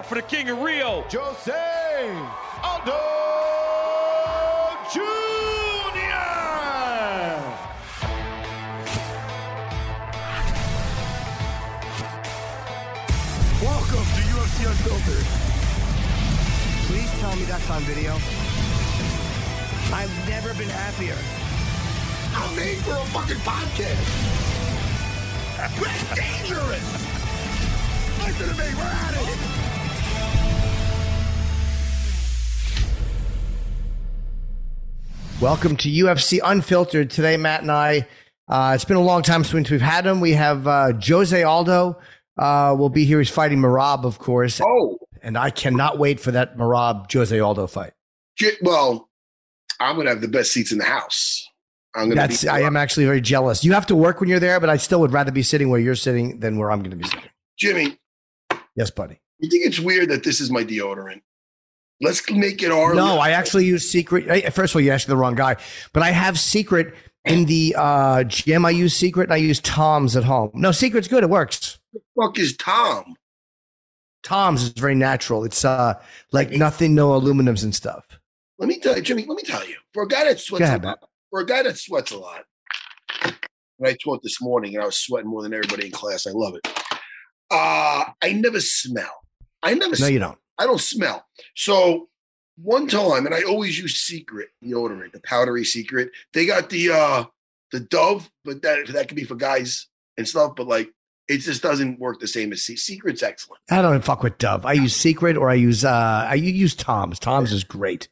[0.00, 1.04] Up for the king of Rio.
[1.12, 1.52] Jose
[2.64, 3.00] Aldo
[4.92, 5.04] Jr.
[13.60, 15.26] Welcome to UFC Unfiltered.
[16.86, 18.14] Please tell me that's on video.
[19.92, 21.18] I've never been happier.
[22.36, 24.08] I'm made for a fucking podcast.
[25.78, 26.88] We're dangerous.
[28.24, 29.79] Listen to me, we're at it.
[35.40, 37.08] Welcome to UFC Unfiltered.
[37.08, 38.06] Today, Matt and I,
[38.46, 40.20] uh, it's been a long time since we've had him.
[40.20, 41.98] We have uh, Jose Aldo
[42.36, 43.18] uh, will be here.
[43.20, 44.60] He's fighting Merab, of course.
[44.62, 47.94] Oh, And I cannot wait for that Merab Jose Aldo fight.
[48.60, 49.08] well,
[49.80, 51.42] I'm gonna have the best seats in the house.
[51.94, 52.16] I'm gonna.
[52.20, 53.64] That's be, I am actually very jealous.
[53.64, 55.80] You have to work when you're there, but I still would rather be sitting where
[55.80, 57.30] you're sitting than where I'm going to be sitting.
[57.58, 57.98] Jimmy.
[58.76, 59.20] Yes, buddy.
[59.38, 61.22] You think it's weird that this is my deodorant?
[62.02, 62.94] Let's make it our.
[62.94, 64.24] No, I actually use secret.
[64.54, 65.56] First of all, you asked the wrong guy,
[65.92, 66.94] but I have secret
[67.26, 68.64] in the uh, gym.
[68.64, 69.24] I use secret.
[69.24, 70.50] And I use Tom's at home.
[70.54, 71.22] No, secret's good.
[71.22, 71.78] It works.
[71.92, 73.16] The fuck is Tom?
[74.22, 75.44] Tom's is very natural.
[75.44, 75.94] It's uh
[76.32, 78.04] like nothing, no aluminums and stuff.
[78.58, 79.24] Let me tell you, Jimmy.
[79.26, 79.76] Let me tell you.
[79.94, 82.44] For a guy that sweats ahead, a lot, for a guy that sweats a lot,
[83.24, 86.26] and I taught this morning, and I was sweating more than everybody in class.
[86.26, 86.68] I love it.
[87.50, 89.22] Uh, I never smell.
[89.62, 89.90] I never.
[89.90, 90.10] No, smell.
[90.10, 90.38] you don't.
[90.60, 91.24] I don't smell.
[91.56, 92.08] So
[92.56, 96.10] one time, and I always use Secret deodorant, the powdery Secret.
[96.34, 97.24] They got the uh
[97.72, 99.86] the Dove, but that that could be for guys
[100.18, 100.52] and stuff.
[100.56, 100.90] But like,
[101.28, 103.62] it just doesn't work the same as Secret's excellent.
[103.70, 104.66] I don't fuck with Dove.
[104.66, 107.18] I use Secret or I use uh I use Tom's.
[107.18, 108.08] Tom's is great.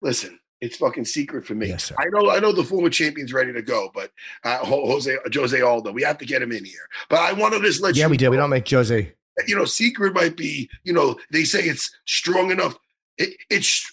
[0.00, 1.68] Listen, it's fucking Secret for me.
[1.68, 1.96] Yes, sir.
[1.98, 4.12] I know, I know the former champion's ready to go, but
[4.44, 6.86] uh, Jose Jose Aldo, we have to get him in here.
[7.08, 8.30] But I want to just let Yeah, you we do.
[8.30, 9.12] We don't make Jose.
[9.48, 12.76] You know, secret might be, you know, they say it's strong enough.
[13.16, 13.90] It, it's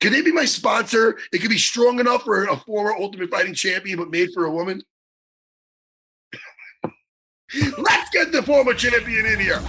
[0.00, 1.18] could they be my sponsor?
[1.32, 4.50] It could be strong enough for a former Ultimate Fighting champion, but made for a
[4.50, 4.82] woman.
[7.78, 9.62] Let's get the former champion in here.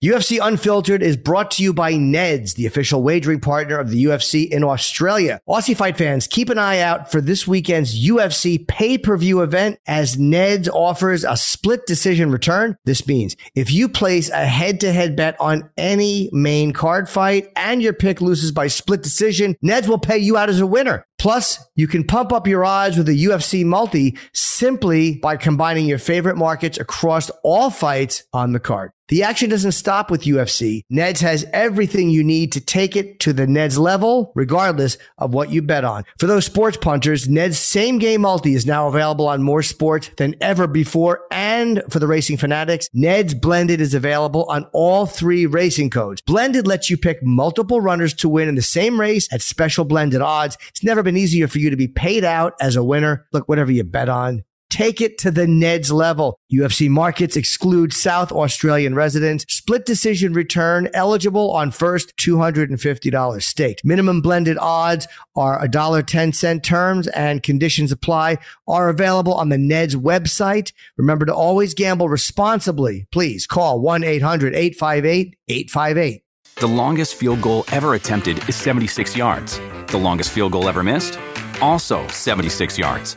[0.00, 4.48] UFC Unfiltered is brought to you by Neds, the official wagering partner of the UFC
[4.48, 5.40] in Australia.
[5.48, 10.68] Aussie fight fans, keep an eye out for this weekend's UFC pay-per-view event as Neds
[10.72, 12.76] offers a split decision return.
[12.84, 17.92] This means if you place a head-to-head bet on any main card fight and your
[17.92, 21.04] pick loses by split decision, Neds will pay you out as a winner.
[21.18, 25.98] Plus, you can pump up your odds with a UFC multi simply by combining your
[25.98, 28.92] favorite markets across all fights on the card.
[29.08, 30.82] The action doesn't stop with UFC.
[30.92, 35.50] Neds has everything you need to take it to the Neds level, regardless of what
[35.50, 36.04] you bet on.
[36.18, 40.34] For those sports punters, Ned's same game multi is now available on more sports than
[40.42, 41.22] ever before.
[41.30, 46.20] And for the racing fanatics, Ned's blended is available on all three racing codes.
[46.20, 50.20] Blended lets you pick multiple runners to win in the same race at special blended
[50.20, 50.58] odds.
[50.68, 53.26] It's never been easier for you to be paid out as a winner.
[53.32, 56.38] Look, whatever you bet on, Take it to the Neds level.
[56.52, 59.46] UFC markets exclude South Australian residents.
[59.48, 63.82] Split decision return eligible on first $250 staked.
[63.84, 68.36] Minimum blended odds are $1.10 terms and conditions apply
[68.66, 70.72] are available on the Neds website.
[70.98, 73.06] Remember to always gamble responsibly.
[73.10, 76.20] Please call 1-800-858-858.
[76.56, 79.58] The longest field goal ever attempted is 76 yards.
[79.86, 81.18] The longest field goal ever missed?
[81.62, 83.16] Also 76 yards.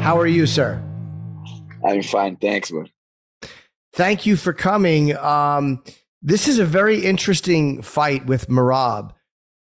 [0.00, 0.82] How are you, sir?
[1.86, 2.84] I'm fine, thanks, bro.
[3.92, 5.16] Thank you for coming.
[5.16, 5.82] Um,
[6.22, 9.12] this is a very interesting fight with Merab.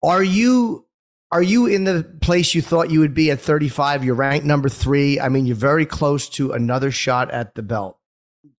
[0.02, 0.86] Are you
[1.32, 4.04] are you in the place you thought you would be at 35?
[4.04, 5.18] You're ranked number three.
[5.18, 7.98] I mean, you're very close to another shot at the belt.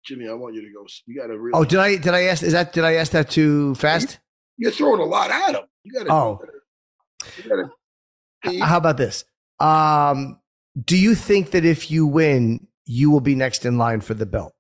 [0.04, 0.86] Jimmy, I want you to go.
[1.06, 1.54] You got to really.
[1.54, 2.42] Oh, did I did I ask?
[2.44, 4.20] Is that did I ask that too fast?
[4.58, 5.64] You're throwing a lot at him.
[5.84, 6.12] You got to.
[6.14, 6.42] Oh.
[7.44, 7.70] You gotta,
[8.46, 9.26] H- How about this?
[9.60, 10.40] Um,
[10.84, 14.26] do you think that if you win, you will be next in line for the
[14.26, 14.54] belt?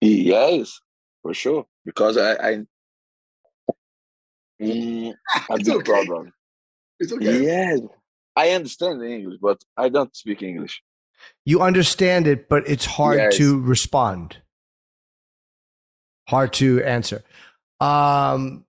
[0.00, 0.80] Yes,
[1.22, 1.66] for sure.
[1.84, 2.58] Because I, I
[4.62, 5.14] mm,
[5.50, 5.84] a It's big okay.
[5.84, 6.32] problem.
[7.00, 7.42] it's okay.
[7.42, 7.80] Yes,
[8.36, 10.82] I understand English, but I don't speak English.
[11.44, 13.36] You understand it, but it's hard Yes.
[13.38, 14.38] to respond.
[16.28, 17.22] Hard to answer.
[17.80, 18.64] Um,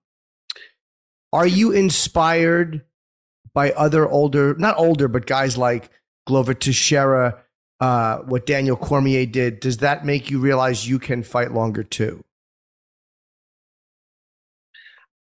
[1.32, 2.84] are you inspired
[3.54, 5.90] by other older, not older, but guys like
[6.30, 7.42] Glover Teixeira,
[7.80, 9.58] uh, what Daniel Cormier did?
[9.58, 12.22] Does that make you realize you can fight longer too?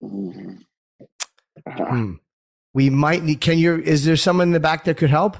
[0.02, 0.64] Mhm.
[1.68, 2.14] Hmm.
[2.74, 3.40] We might need.
[3.40, 3.76] Can you?
[3.76, 5.36] Is there someone in the back that could help?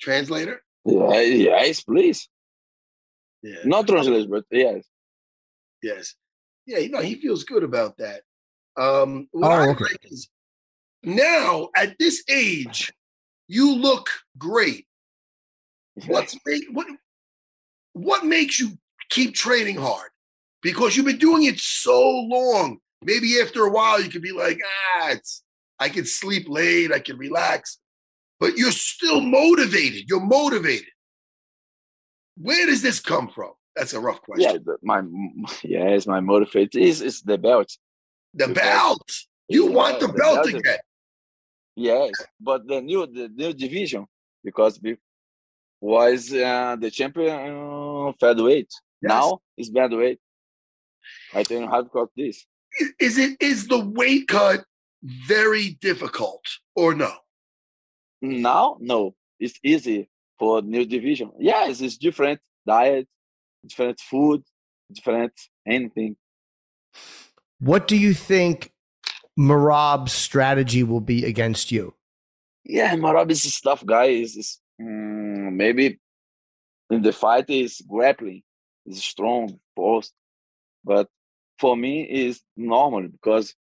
[0.00, 0.62] Translator.
[0.86, 2.26] Yeah, yes, please.
[3.42, 3.56] Yeah.
[3.66, 4.82] Not translate, but yes.
[5.82, 6.14] Yes.
[6.66, 6.78] Yeah.
[6.78, 8.22] You know, he feels good about that.
[8.78, 9.84] Um, what Oh, I okay.
[9.84, 10.28] like is
[11.02, 12.90] now at this age,
[13.46, 14.08] you look
[14.38, 14.86] great.
[16.06, 16.86] What's make, what
[17.94, 18.78] what makes you
[19.10, 20.10] keep training hard?
[20.62, 22.78] Because you've been doing it so long.
[23.04, 25.42] Maybe after a while you could be like, ah, it's
[25.78, 27.78] I can sleep late, I can relax,
[28.38, 30.08] but you're still motivated.
[30.08, 30.86] You're motivated.
[32.36, 33.52] Where does this come from?
[33.76, 34.50] That's a rough question.
[34.50, 35.02] Yeah, the, my
[35.62, 37.70] yes, my motivate is is the belt.
[38.34, 39.10] The Because- belt.
[39.48, 40.78] You Yeah, want the the belt belt again.
[41.76, 44.06] Yes, but the new the new division
[44.44, 44.96] because be,
[45.82, 48.70] was uh, the champion uh, featherweight.
[49.02, 49.08] Yes.
[49.10, 50.20] Now it's featherweight.
[51.34, 52.46] I don't have got this.
[52.98, 54.64] Is- it is the weight cut
[55.02, 56.44] very difficult
[56.76, 57.12] or no?
[58.22, 60.08] Now, no, it's easy
[60.38, 61.32] for new division.
[61.40, 63.08] Yes, it's different diet,
[63.66, 64.44] different food,
[64.92, 65.32] different
[65.66, 66.16] anything.
[67.58, 68.72] What do you think
[69.36, 71.94] Merab's strategy will be against you?
[72.64, 74.04] Yeah, Merab is a tough guy.
[74.04, 75.98] Is mm, maybe
[76.90, 78.42] in the fight is grappling,
[78.86, 80.12] is strong, fast.
[80.84, 81.08] But
[81.58, 83.54] for me, is normal because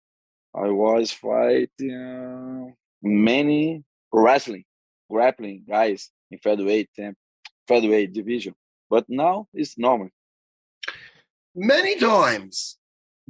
[0.55, 4.65] I was fighting many wrestling,
[5.11, 7.15] grappling guys in featherweight and
[7.69, 8.55] featherweight division.
[8.89, 10.09] But now it's normal.
[11.55, 12.79] Many times,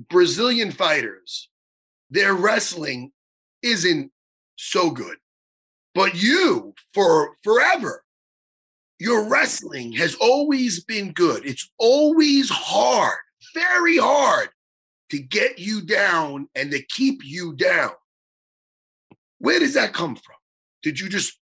[0.09, 1.49] Brazilian fighters,
[2.11, 3.13] their wrestling
[3.63, 4.13] isn't
[4.57, 5.17] so good.
[5.95, 8.05] But you, for forever,
[8.99, 11.45] your wrestling has always been good.
[11.47, 13.19] It's always hard,
[13.55, 14.51] very hard
[15.11, 17.91] to get you down and to keep you down.
[19.39, 20.37] Where does that come from?
[20.83, 21.39] Did you just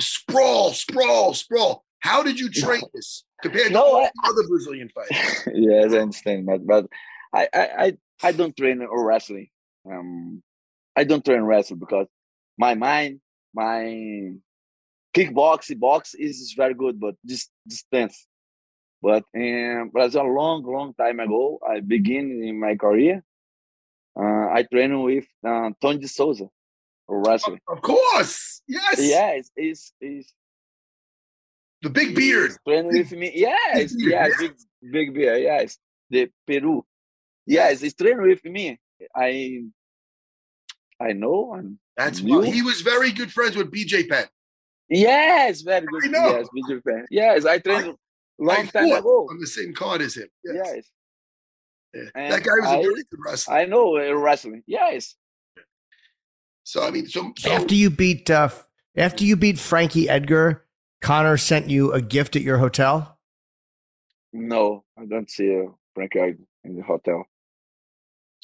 [0.00, 1.84] sprawl, sprawl, sprawl?
[2.00, 5.48] How did you train this compared to No, all I- other Brazilian fighters?
[5.54, 6.86] yes, I understand that, but
[7.32, 9.48] I, I, I, I don't train or wrestling.
[9.90, 10.42] Um,
[10.96, 12.06] I don't train wrestling because
[12.58, 13.20] my mind,
[13.56, 14.34] my
[15.16, 18.26] kickboxing box is very good, but this distance.
[19.02, 23.24] But um, Brazil, a long, long time ago, I begin in my career.
[24.18, 26.48] Uh, I train with uh, Tony de Souza,
[27.08, 27.60] or wrestling.
[27.68, 28.62] Of course.
[28.68, 28.98] Yes.
[28.98, 30.32] Yes, it's, it's
[31.82, 32.52] The big beard.
[32.66, 33.32] Training with me.
[33.34, 34.48] Yes, beard, yes, yeah.
[34.48, 34.54] big
[34.92, 35.78] big beer, yes.
[36.10, 36.84] The Peru.
[37.46, 38.78] Yes, he's training with me.
[39.14, 39.64] I
[41.00, 42.38] I know and That's You?
[42.40, 44.26] why he was very good friends with BJ Penn.
[44.88, 46.04] yes, very good.
[46.04, 46.36] I know.
[46.38, 47.06] Yes, Vijay Fan.
[47.10, 47.96] Yes, I trained
[48.38, 49.26] long I time fought ago.
[49.30, 50.28] on the same card as him.
[50.44, 50.56] Yes.
[50.74, 50.84] Yes.
[52.14, 52.28] Yeah.
[52.30, 53.54] That guy was a I- very good wrestler.
[53.54, 54.62] I know uh, wrestling.
[54.66, 55.14] Yes.
[56.64, 58.48] So I mean, so, so after you beat uh,
[58.96, 60.64] after you beat Frankie Edgar,
[61.00, 63.18] Conor sent you a gift at your hotel.
[64.32, 67.24] No, I don't see a Frank Edgar in the hotel.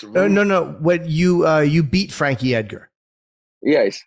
[0.02, 0.66] Uh, no, no.
[0.80, 2.88] What you uh, you beat Frankie Edgar.
[3.62, 4.02] Yes.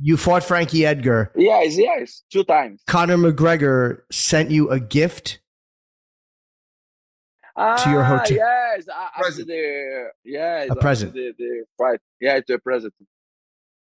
[0.00, 1.30] You fought Frankie Edgar.
[1.36, 2.22] Yes, yes.
[2.32, 2.82] Two times.
[2.86, 5.40] Conor McGregor sent you a gift.
[7.56, 9.46] Ah, your hotel- Yes, a- Present.
[9.46, 11.14] the yes, A present.
[11.14, 12.00] The, the fight.
[12.20, 12.92] Yeah, to a present.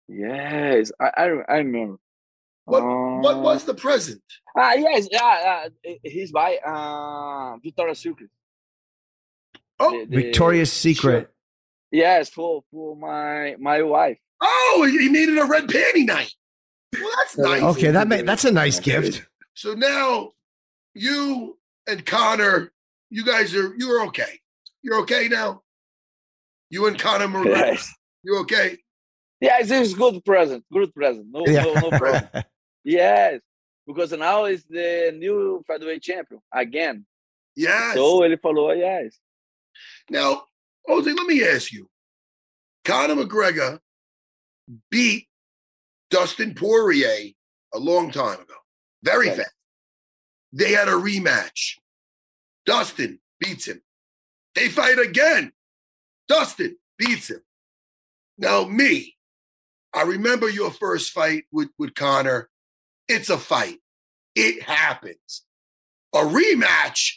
[0.09, 1.97] Yes, I I, I remember.
[2.65, 4.23] what Uh, what was the present?
[4.57, 8.31] Ah, yes, yeah, uh, he's by uh Victoria's Secret.
[9.81, 11.23] Oh, The- the Victoria's Secret.
[11.23, 11.35] shirt.
[11.91, 14.19] Yes, for for my my wife.
[14.41, 16.33] Oh, he needed a red panty night.
[16.93, 17.63] Well, that's uh, nice.
[17.63, 19.27] Okay, that ma- that's a nice gift.
[19.55, 20.33] So now
[20.95, 22.73] you and Conor,
[23.11, 24.41] you guys are you're okay.
[24.83, 25.63] You're okay now.
[26.71, 28.79] You and Conor McGregor, Yes, you okay?
[29.41, 30.65] yes, it's a good present.
[30.73, 31.27] Good present.
[31.31, 32.29] No, no, no problem.
[32.89, 33.41] Yes,
[33.85, 37.05] because now is the new featherweight champion again.
[37.57, 37.95] Yes.
[37.95, 39.19] So ele falou, yes.
[40.09, 40.45] Now,
[40.87, 41.89] Jose, let me ask you.
[42.85, 43.81] Conor McGregor
[44.91, 45.29] beat
[46.11, 47.33] Dustin Poirier
[47.75, 48.55] a long time ago.
[49.03, 49.39] Very Right.
[49.39, 49.53] fast.
[50.53, 51.79] They had a rematch.
[52.65, 53.83] Dustin beats him.
[54.55, 55.53] They fight again.
[56.29, 57.43] Dustin beats him.
[58.39, 59.17] Now, me,
[59.95, 62.51] I remember your first fight with, with Conor.
[63.09, 63.79] It's a fight.
[64.35, 65.43] It happens.
[66.15, 67.15] A rematch,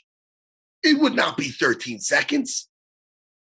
[0.84, 2.68] it would not be 13 seconds.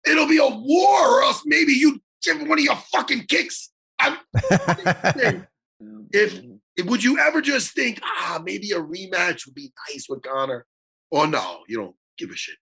[0.07, 3.71] It'll be a war, or else maybe you give one of your fucking kicks.
[4.05, 5.47] I'm,
[6.13, 6.43] If-
[6.87, 10.67] would you ever just think, ah, maybe a rematch would be nice with Conor?
[11.11, 12.57] Or no, you don't give a shit.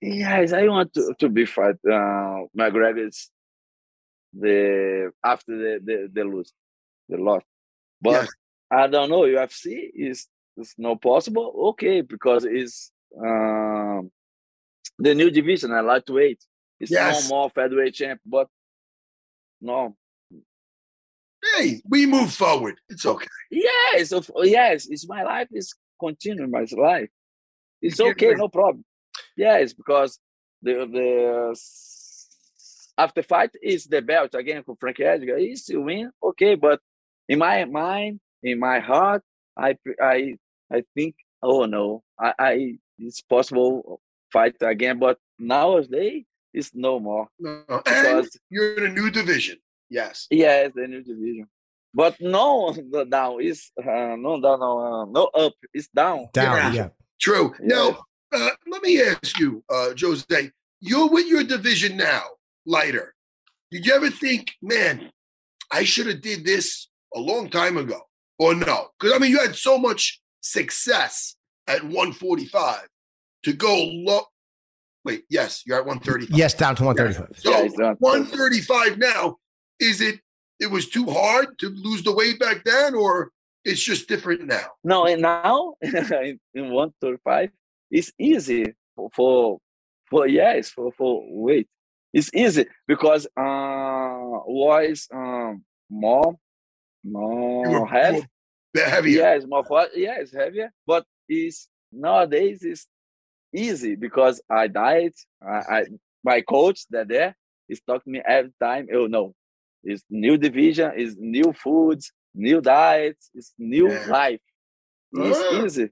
[0.00, 3.30] Yes, I want to, to be fight uh McGregor's
[4.32, 6.52] the after the the, the lose
[7.08, 7.42] the loss.
[8.00, 8.28] But Yes.
[8.70, 11.52] I don't know, UFC is is not possible.
[11.70, 14.10] Okay, because it's um
[14.98, 16.44] the new division I like to wait.
[16.78, 17.28] It's Yes.
[17.28, 18.48] no more featherweight champ, but
[19.60, 19.96] no.
[21.56, 22.78] Hey, we move forward.
[22.88, 23.26] It's okay.
[23.50, 27.08] Yes, of yes, it's my life is continuing my life.
[27.80, 28.84] It's okay, no problem.
[29.36, 30.18] Yes, because
[30.62, 31.56] the the
[32.98, 35.38] after fight is the belt again for Frank Edgar.
[35.38, 36.80] He still win, okay, but
[37.28, 39.22] in my mind, in my heart,
[39.56, 40.36] I I
[40.70, 44.00] I think, oh no, I, I it's possible
[44.32, 49.58] fight again, but nowadays it's no more No, and you're in a new division.
[49.90, 50.26] Yes.
[50.30, 51.46] Yes, the new division.
[51.94, 55.54] But no, the down is uh, no down, no, uh, no up.
[55.72, 56.28] It's down.
[56.32, 56.72] Down, Yeah.
[56.72, 56.88] yeah.
[57.20, 57.54] True.
[57.60, 57.66] Yeah.
[57.76, 57.98] Now,
[58.32, 60.50] uh, let me ask you, uh, Jose,
[60.80, 62.22] you're with your division now,
[62.66, 63.14] lighter.
[63.70, 65.10] Did you ever think, man,
[65.72, 68.00] I should have did this a long time ago?
[68.38, 68.88] Or no?
[69.00, 72.86] Because I mean, you had so much success at 145
[73.44, 74.20] to go low.
[75.04, 76.36] Wait, yes, you're at 135.
[76.36, 77.40] Yes, down to 135.
[77.40, 79.36] So Yeah, it's 135 now,
[79.80, 80.20] is it
[80.58, 83.30] it was too hard to lose the weight back then, or
[83.64, 84.66] it's just different now?
[84.82, 87.50] No, and now in, in one thirty five,
[87.90, 89.58] it's easy for, for
[90.08, 91.68] for yes for for weight.
[92.12, 96.36] It's easy because uh was um more
[97.02, 98.26] You more were heavy.
[98.74, 99.18] more heavier.
[99.18, 99.90] Yes, more fat.
[99.94, 102.86] Yeah, it's heavier, but it's nowadays it's
[103.54, 105.14] easy because I diet.
[105.42, 105.84] I, I
[106.24, 107.36] my coach that there
[107.68, 108.88] is talking to me every time.
[108.92, 109.34] Oh no,
[109.84, 114.06] it's new division, it's new foods, new diets, it's new Yeah.
[114.08, 114.40] life.
[115.12, 115.90] It's easy.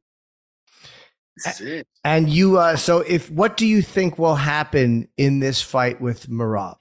[1.36, 1.84] This.
[2.04, 6.28] And you, uh, so if what do you think will happen in this fight with
[6.28, 6.76] Merab?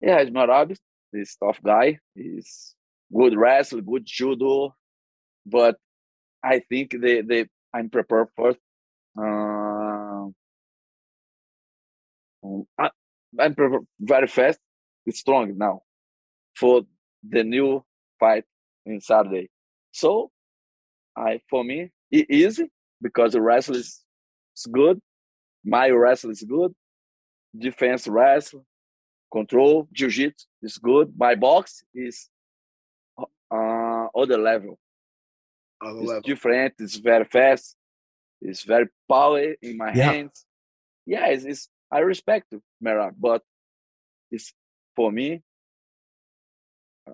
[0.00, 0.76] Yeah, it's Merab.
[1.12, 1.98] He's tough guy.
[2.14, 2.74] He's
[3.14, 4.74] good wrestler, good judo,
[5.46, 5.76] but
[6.42, 8.54] I think they they I'm prepared for.
[9.18, 10.28] Uh,
[12.44, 12.90] um, I,
[13.40, 14.58] I'm prepared very fast,
[15.12, 15.82] strong now
[16.56, 16.82] for
[17.28, 17.84] the new
[18.20, 18.44] fight
[18.86, 19.50] in Saturday.
[19.92, 20.30] So,
[21.16, 22.70] I for me it easy
[23.02, 24.02] because the wrestle is,
[24.56, 25.00] is good.
[25.64, 26.74] My wrestle is good.
[27.58, 28.64] Defense wrestle
[29.32, 31.12] control, jiu-jitsu is good.
[31.18, 32.28] My box is
[33.50, 34.78] uh other level.
[35.82, 36.22] On the It's level.
[36.22, 36.74] different.
[36.78, 37.76] It's very fast.
[38.40, 40.12] It's very power in my Yeah.
[40.12, 40.44] hands.
[41.06, 43.42] Yeah, it's, it's I respect Mera, but
[44.30, 44.52] it's
[44.98, 45.40] for me.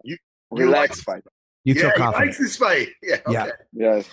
[0.02, 0.16] You-
[0.52, 1.32] you relax like- fight.
[1.64, 2.26] You yeah, feel he confident.
[2.26, 2.88] likes this fight.
[3.02, 3.16] Yeah.
[3.26, 3.32] Okay.
[3.32, 3.50] Yeah.
[3.72, 4.08] Yes.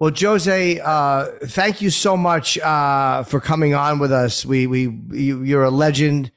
[0.00, 4.44] Well, Jose, uh, thank you so much uh, for coming on with us.
[4.44, 4.80] We we
[5.12, 6.32] you, you're a legend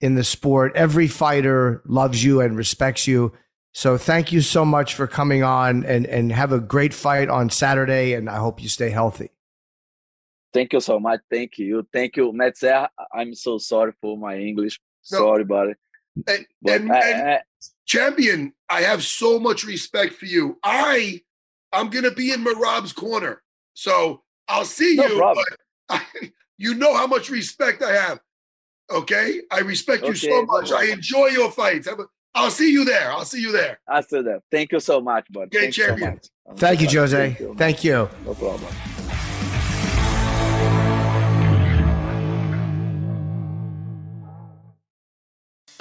[0.00, 0.72] in the sport.
[0.76, 3.32] Every fighter loves you and respects you.
[3.72, 7.48] So thank you so much for coming on and and have a great fight on
[7.48, 8.12] Saturday.
[8.12, 9.30] And I hope you stay healthy.
[10.52, 11.20] Thank you so much.
[11.30, 11.86] Thank you.
[11.92, 12.56] Thank you, Matt.
[13.12, 14.78] I'm so sorry for my English.
[15.12, 15.18] No.
[15.18, 15.76] Sorry about it.
[16.26, 17.40] And, and, I- and
[17.86, 20.58] champion, I have so much respect for you.
[20.62, 21.22] I
[21.72, 23.42] I'm gonna be in Merab's corner,
[23.74, 25.18] so I'll see No you.
[25.20, 25.56] But
[25.88, 26.02] I,
[26.58, 28.20] you know how much respect I have.
[28.90, 30.72] Okay, I respect you Okay, so no much.
[30.72, 31.88] I enjoy your fights.
[31.88, 33.10] Have a- I'll see you there.
[33.12, 33.80] I'll see you there.
[33.88, 36.10] after that, thank you so much, but Okay, thank you so champion.
[36.14, 36.26] much.
[36.48, 36.88] I'm Thank you.
[37.00, 37.16] Jose.
[37.16, 37.54] Thank you.
[37.58, 38.08] Thank you.
[38.24, 38.97] No problem.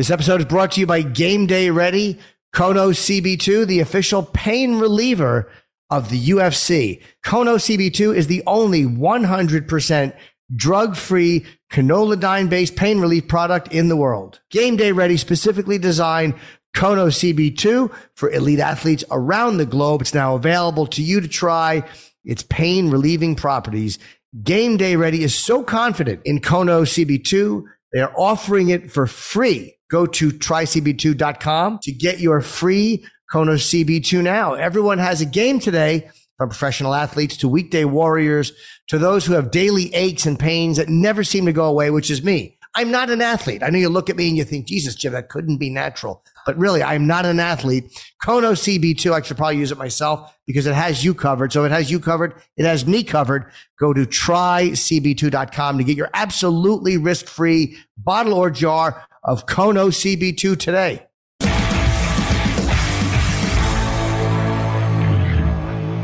[0.00, 2.18] This episode is brought to you by Game Day Ready,
[2.54, 5.52] Kono CB2, the official pain reliever
[5.90, 7.02] of the UFC.
[7.22, 10.16] Kono CB2 is the only 100%
[10.56, 14.40] drug free canolidine based pain relief product in the world.
[14.48, 16.32] Game Day Ready specifically designed
[16.74, 20.00] Kono CB2 for elite athletes around the globe.
[20.00, 21.86] It's now available to you to try
[22.24, 23.98] its pain relieving properties.
[24.42, 29.76] Game Day Ready is so confident in Kono CB2, they are offering it for free.
[29.90, 34.54] Go to trycb2.com to get your free Kono CB2 now.
[34.54, 38.52] Everyone has a game today from professional athletes to weekday warriors
[38.88, 42.10] to those who have daily aches and pains that never seem to go away, which
[42.10, 42.56] is me.
[42.74, 43.62] I'm not an athlete.
[43.64, 46.24] I know you look at me and you think, Jesus, Jim, that couldn't be natural.
[46.46, 47.84] But really, I'm not an athlete.
[48.24, 51.52] Kono CB2, I should probably use it myself because it has you covered.
[51.52, 52.34] So it has you covered.
[52.56, 53.50] It has me covered.
[53.78, 60.58] Go to trycb2.com to get your absolutely risk free bottle or jar of Kono CB2
[60.58, 61.06] today.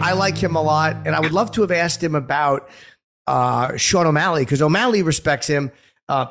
[0.06, 2.68] I like him a lot, and I would love to have asked him about
[3.26, 5.72] uh, Sean O'Malley because O'Malley respects him
[6.08, 6.26] uh,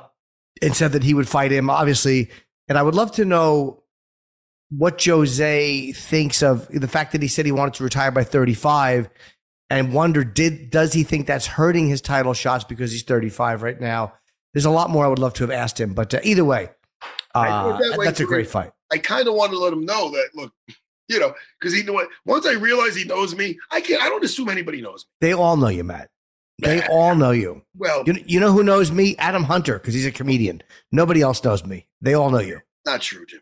[0.61, 2.29] and said that he would fight him, obviously.
[2.69, 3.83] And I would love to know
[4.69, 9.09] what Jose thinks of the fact that he said he wanted to retire by 35
[9.69, 13.79] and wonder did does he think that's hurting his title shots because he's 35 right
[13.79, 14.13] now
[14.53, 16.69] there's a lot more i would love to have asked him but uh, either way
[17.35, 20.29] uh, that that's a great fight I kind of want to let him know that
[20.35, 20.53] look,
[21.07, 22.07] you know, because he know what.
[22.25, 24.01] Once I realize he knows me, I can't.
[24.01, 25.27] I don't assume anybody knows me.
[25.27, 26.09] they all know you matt
[26.61, 30.05] they all know you Well, you, you know who knows me adam hunter because he's
[30.05, 33.41] a comedian nobody else knows me they all know you not true, Jimmy.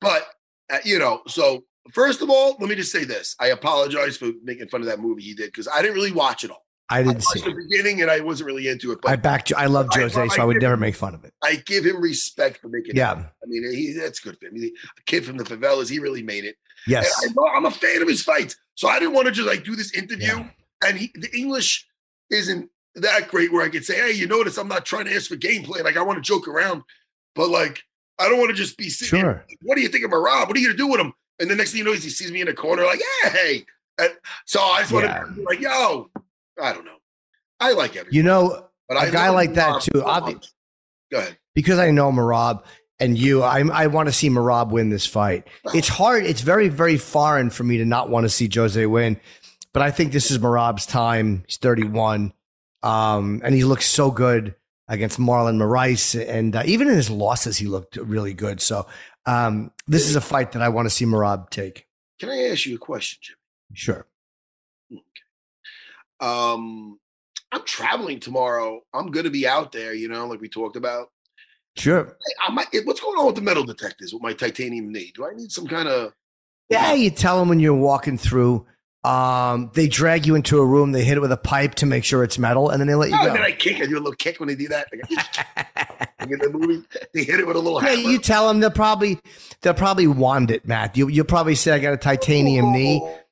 [0.00, 0.26] But
[0.70, 4.30] uh, you know, so first of all, let me just say this: I apologize for
[4.42, 6.66] making fun of that movie he did because I didn't really watch it all.
[6.90, 9.10] I I didn't see watched the it beginning and I wasn't really into it, but
[9.10, 10.62] i backed you i love jose I so i would did.
[10.62, 12.90] never make fun of it I give him respect for making.
[12.90, 12.96] it.
[12.96, 14.56] yeah I mean, he that's good for him.
[14.56, 16.56] He, a kid from the favelas, he really made it.
[16.86, 19.48] yes And I, I'm a fan of his fights, so I didn't want to just
[19.48, 20.26] like do this interview.
[20.36, 20.48] Yeah.
[20.86, 21.86] And he, the English
[22.30, 25.28] isn't that great where I could say, "Hey, you notice I'm not trying to ask
[25.28, 25.82] for gameplay.
[25.82, 26.82] Like I want to joke around,
[27.34, 27.82] but like
[28.18, 29.20] I don't want to just be sitting.
[29.20, 30.48] sure What do you think of Rob?
[30.48, 31.12] What are you gonna do with him?
[31.40, 33.64] And the next thing you know, he sees me in the corner, like, "Yeah, hey."
[33.98, 34.10] And
[34.44, 35.20] so I just want Yeah.
[35.24, 36.10] to be like, "Yo,
[36.60, 36.96] I don't know.
[37.60, 40.48] I like everything, you know but a I guy like that Rob too, obvi-
[41.10, 41.36] Go ahead.
[41.54, 42.64] because I know Merab
[42.98, 45.46] and you, I, I want to see Merab win this fight.
[45.74, 46.24] It's hard.
[46.24, 49.20] It's very, very foreign for me to not want to see Jose win.
[49.72, 51.44] But I think this is Merab's time.
[51.46, 52.32] He's 31.
[52.82, 54.56] Um, and he looks so good
[54.88, 56.18] against Marlon Moraes.
[56.28, 58.60] And uh, even in his losses, he looked really good.
[58.60, 58.86] So
[59.26, 61.86] um, this is a fight that I want to see Merab take.
[62.18, 63.36] Can I ask you a question, Jim?
[63.74, 64.06] Sure.
[66.20, 66.98] Um,
[67.52, 68.80] I'm traveling tomorrow.
[68.92, 71.08] I'm going to be out there, you know, like we talked about.
[71.76, 72.16] Sure.
[72.46, 75.12] I might, what's going on with the metal detectors with my titanium knee?
[75.14, 76.12] Do I need some kind of
[76.68, 78.66] Yeah, you tell them when you're walking through.
[79.04, 80.90] Um, they drag you into a room.
[80.92, 83.10] They hit it with a pipe to make sure it's metal, and then they let
[83.10, 83.32] you Oh, go.
[83.34, 83.80] then I kick.
[83.80, 84.88] I do a little kick when they do that.
[86.20, 88.10] Like, in the movie, they hit it with a little Yeah, hammer.
[88.10, 89.20] you tell them they'll probably
[89.62, 90.96] they'll probably wand it, Matt.
[90.96, 93.20] You you'll probably say I got a titanium knee, Oh,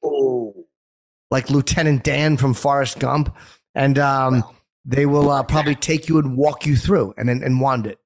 [1.31, 3.35] like Lieutenant Dan from Forrest Gump,
[3.75, 4.45] and um,
[4.85, 7.99] they will uh, probably take you and walk you through, and then and wand it.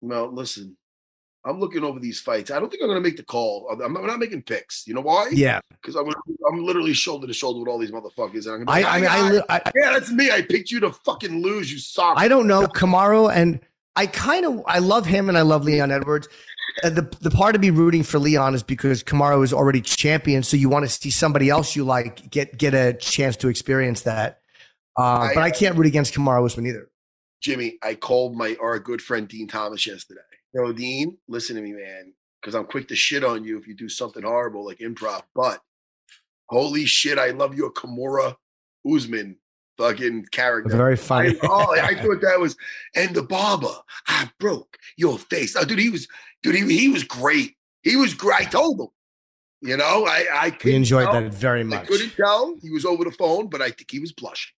[0.00, 0.76] well, listen.
[1.44, 2.52] I'm looking over these fights.
[2.52, 3.68] I don't think I'm going to make the call.
[3.68, 4.86] I'm I'm not making picks.
[4.86, 5.28] You know why?
[5.32, 6.06] Yeah, Because I'm,
[6.48, 8.46] I'm literally shoulder to shoulder with all these motherfuckers.
[8.46, 10.30] And I'm I I mean I, "Ah, li- I yeah, that's me.
[10.30, 11.72] I picked you to fucking lose.
[11.72, 12.14] You suck.
[12.16, 13.58] I don't know Kamaru, and
[13.96, 16.28] I kind of I love him, and I love Leon Edwards.
[16.82, 20.42] Uh, the the part of me rooting for Leon is because Kamaru is already champion,
[20.42, 24.02] so you want to see somebody else you like get get a chance to experience
[24.02, 24.40] that.
[24.96, 26.90] Uh, but I can't root against Kamaru Usman either.
[27.42, 30.20] Jimmy, I called my our good friend Din Thomas yesterday.
[30.54, 33.74] Yo, Din, listen to me, man, because I'm quick to shit on you if you
[33.74, 35.22] do something horrible like improv.
[35.34, 35.60] But
[36.48, 38.36] holy shit, I love your Kamaru
[38.86, 39.36] Usman
[39.78, 40.76] fucking character.
[40.76, 41.34] Very I, funny.
[41.42, 42.56] oh, I thought that was
[42.94, 43.74] and the barber.
[44.06, 45.56] I broke your face.
[45.56, 46.08] Oh, dude, he was
[46.42, 47.54] dude, he, he was great.
[47.82, 48.40] He was great.
[48.40, 48.88] I told him.
[49.64, 51.20] You know, I I we enjoyed tell.
[51.22, 51.86] that very I much.
[51.86, 52.56] couldn't tell.
[52.62, 54.52] He was over the phone, but I think he was blushing.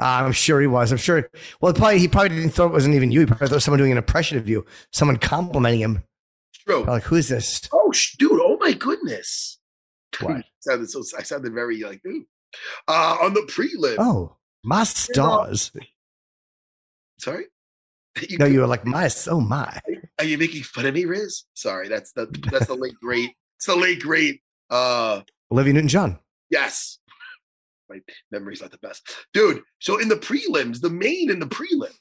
[0.00, 0.90] Uh, I'm sure he was.
[0.90, 1.28] I'm sure.
[1.60, 3.20] Well, probably he probably didn't thought it wasn't even you.
[3.20, 6.02] He probably thought someone doing an impression of you, someone complimenting him.
[6.66, 6.84] True.
[6.84, 7.68] Like, who's this?
[7.72, 8.32] Oh, sh- dude!
[8.42, 9.58] Oh my goodness!
[10.20, 10.44] What?
[10.60, 11.02] sounded so.
[11.16, 12.24] I sounded very like, dude.
[12.88, 13.96] Uh, on the prelim.
[13.98, 15.70] Oh, my stars.
[17.18, 17.46] Sorry.
[18.28, 19.08] You, No, you were like my.
[19.28, 19.80] Oh my.
[20.18, 21.44] are you making fun of me, Riz?
[21.54, 23.30] Sorry, that's the that's the late great.
[23.56, 24.42] It's the late great.
[24.70, 26.18] Uh, Olivia Newton-John.
[26.50, 26.98] yes.
[27.90, 29.02] My memory's not the best,
[29.34, 29.62] dude.
[29.78, 31.92] So in the prelims, the main in the prelim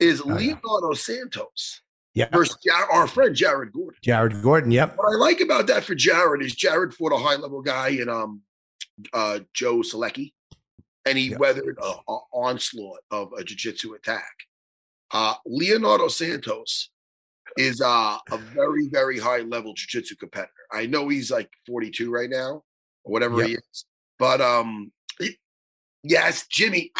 [0.00, 0.34] is Oh, yeah.
[0.64, 1.80] Leonardo Santos
[2.14, 2.28] Yeah.
[2.32, 4.00] versus Jar- our friend Jared Gordon.
[4.02, 4.72] Jared Gordon.
[4.72, 4.96] Yep.
[4.96, 8.08] What I like about that for Jared is Jared fought a high level guy in
[8.08, 8.42] um
[9.12, 10.32] uh Joe Solecki,
[11.06, 11.36] and he Yeah.
[11.38, 14.32] weathered a, a onslaught of a jiu-jitsu attack.
[15.10, 16.90] Uh Leonardo Santos
[17.56, 20.52] is uh a very, very high level jiu-jitsu competitor.
[20.72, 22.62] I know he's like 42 right now,
[23.04, 23.84] or whatever he is.
[24.18, 25.38] But um he-
[26.02, 26.92] yes, Jimmy.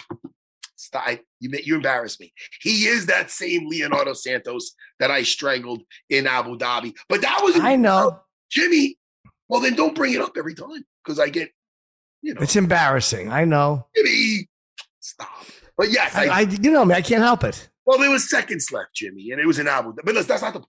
[0.77, 1.19] Stop.
[1.41, 2.33] You you embarrass me.
[2.63, 6.95] He is that same Leonardo Santos that I strangled in Abu Dhabi.
[7.09, 8.21] But that was I know.
[8.51, 8.97] Jimmy,
[9.49, 11.51] well, then don't bring it up every time because I get,
[12.23, 13.31] you know, It's embarrassing.
[13.31, 13.87] I know.
[13.95, 14.49] Jimmy,
[15.01, 15.29] stop.
[15.77, 16.95] But yes, I, I, I you know me.
[16.95, 17.69] I can't help it.
[17.89, 19.95] Well, there was seconds left, Jimmy, and it was an album.
[20.05, 20.61] But listen, that's not the.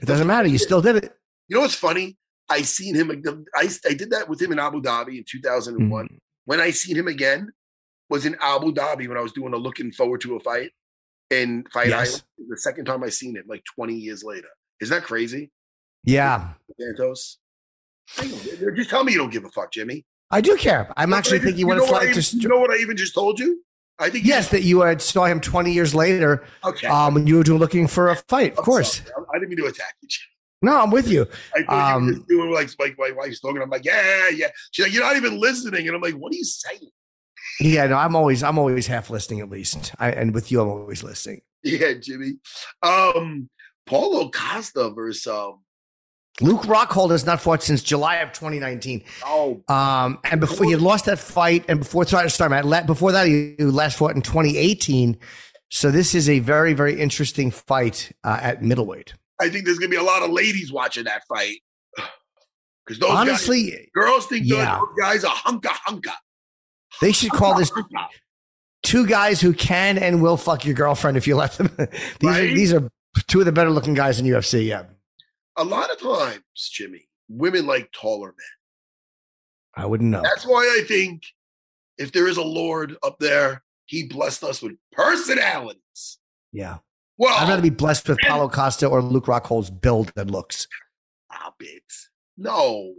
[0.00, 0.46] It doesn't matter.
[0.48, 1.12] You still did it.
[1.48, 2.16] You know what's funny?
[2.48, 3.10] I seen him.
[3.54, 6.06] I I did that with him in Abu Dhabi in 2001.
[6.06, 6.18] Mm.
[6.44, 7.48] When I seen him again,
[8.08, 10.70] was in Abu Dhabi when I was doing a looking forward to a fight
[11.30, 12.08] in Fight Yes.
[12.08, 12.22] Island.
[12.50, 14.48] The second time I seen it, like 20 years later.
[14.80, 15.50] Isn't that crazy,
[16.04, 17.38] Yeah, Santos?
[18.76, 20.04] Just tell me you don't give a fuck, Jimmy.
[20.30, 20.92] I do care.
[20.96, 22.36] I'm But actually thinking you what know it's I like even- to.
[22.36, 23.62] You know what I even just told you?
[23.98, 26.86] I think Yes, that you had saw him 20 years later Okay.
[26.86, 28.52] um, when you were doing, looking for a fight.
[28.52, 29.02] Of I'm course.
[29.02, 29.26] sorry.
[29.34, 30.08] I didn't mean to attack you.
[30.60, 31.24] No, I'm with you.
[31.54, 33.62] I thought you Um, were doing like, like my wife's talking.
[33.62, 34.48] I'm like, yeah, yeah.
[34.72, 35.86] She's like, you're not even listening.
[35.86, 36.90] And I'm like, what are you saying?
[37.60, 39.92] Yeah, no, I'm always I'm always half listening at least.
[40.00, 41.42] I, and with you, I'm always listening.
[41.62, 42.38] Yeah, Jimmy.
[42.82, 43.48] Um,
[43.86, 45.60] Paulo Costa versus um,
[46.40, 49.02] Luke Rockhold has not fought since July of 2019.
[49.24, 53.26] oh, Um, and before he had lost that fight, and before sorry, sorry, before that
[53.26, 55.18] he last fought in 2018.
[55.70, 59.14] So this is a very very interesting fight uh, at middleweight.
[59.40, 61.56] I think there's gonna be a lot of ladies watching that fight
[62.86, 64.78] because those Honestly, guys, girls think yeah.
[64.78, 66.12] those guys are hunka hunka.
[67.00, 68.06] they should call this Hunka.
[68.82, 71.68] two guys who can and will fuck your girlfriend if you let them.
[72.20, 72.88] these are these are
[73.26, 74.66] two of the better looking guys in UFC.
[74.66, 74.84] Yeah,
[75.58, 76.42] A lot of times,
[76.72, 78.46] Jimmy, women like taller men.
[79.76, 80.22] I wouldn't know.
[80.22, 81.22] That's why I think
[81.98, 86.18] if there is a Lord up there, He blessed us with personalities.
[86.52, 86.78] Yeah,
[87.18, 90.66] Well, I'd rather be blessed with Paulo Costa or Luke Rockhold's build than looks.
[91.30, 91.82] stop it.
[92.36, 92.94] No,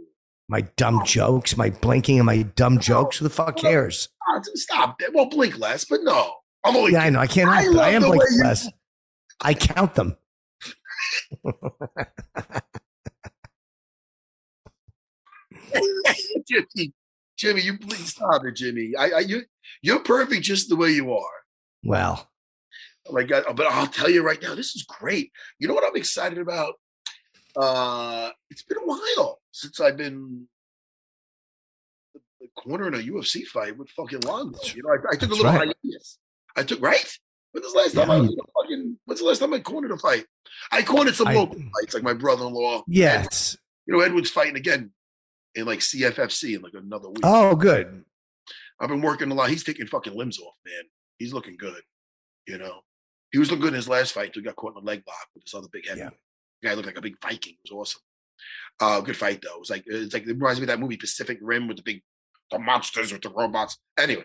[0.48, 3.18] My dumb jokes, my blinking, and my dumb jokes.
[3.18, 4.08] Who the fuck cares?
[4.28, 5.12] Ah, stop that.
[5.14, 6.34] Well, blink less, but no.
[6.64, 6.92] I'm only.
[6.92, 7.20] Yeah, I know.
[7.20, 7.60] I can't I.
[7.62, 8.68] I am blinking blink way you- less.
[9.40, 10.16] I count them.
[16.48, 16.92] Jimmy,
[17.36, 18.96] Jimmy, you please stop it, Jimmy.
[18.96, 19.42] I, I you,
[19.82, 21.30] you're perfect just the way you are.
[21.84, 22.30] Well,
[23.08, 23.44] Oh my God!
[23.56, 25.32] But I'll tell you right now, this is great.
[25.58, 26.74] You know what I'm excited about?
[27.56, 30.46] Uh, it's been a while since I've been
[32.14, 34.58] the, the corner in a UFC fight with fucking Longo.
[34.74, 35.74] You know, I, I took a little right.
[35.82, 36.18] hiatus.
[36.56, 37.18] I took right.
[37.52, 38.96] When's the last time Yeah, I was in a fucking?
[39.04, 40.24] When's the last time I cornered a fight?
[40.72, 42.84] I cornered some I- local fights, like my brother-in-law.
[42.86, 43.56] yes.
[43.86, 44.92] You know, Edwards fighting again
[45.56, 47.20] in like CFFC in like another week.
[47.24, 48.04] Oh, good.
[48.78, 49.50] I've been working a lot.
[49.50, 50.84] He's taking fucking limbs off, man.
[51.18, 51.82] He's looking good.
[52.46, 52.80] You know,
[53.32, 54.30] he was looking good in his last fight.
[54.34, 56.12] He got caught in a leg lock with this other big heavyweight.
[56.62, 57.54] Guy looked like a big Viking.
[57.64, 58.00] It was awesome.
[58.80, 59.54] Uh, good fight though.
[59.56, 61.82] It was like it's like it reminds me of that movie Pacific Rim with the
[61.82, 62.02] big
[62.50, 63.76] the monsters with the robots.
[63.98, 64.24] Anyway,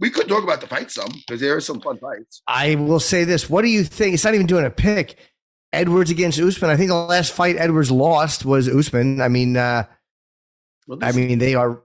[0.00, 2.42] we could talk about the fight some because there are some fun fights.
[2.46, 3.48] I will say this.
[3.48, 4.14] What do you think?
[4.14, 5.16] It's not even doing a pick.
[5.72, 6.70] Edwards against Usman.
[6.70, 9.20] I think the last fight Edwards lost was Usman.
[9.20, 9.84] I mean, uh,
[10.86, 11.82] Well, I mean, they are.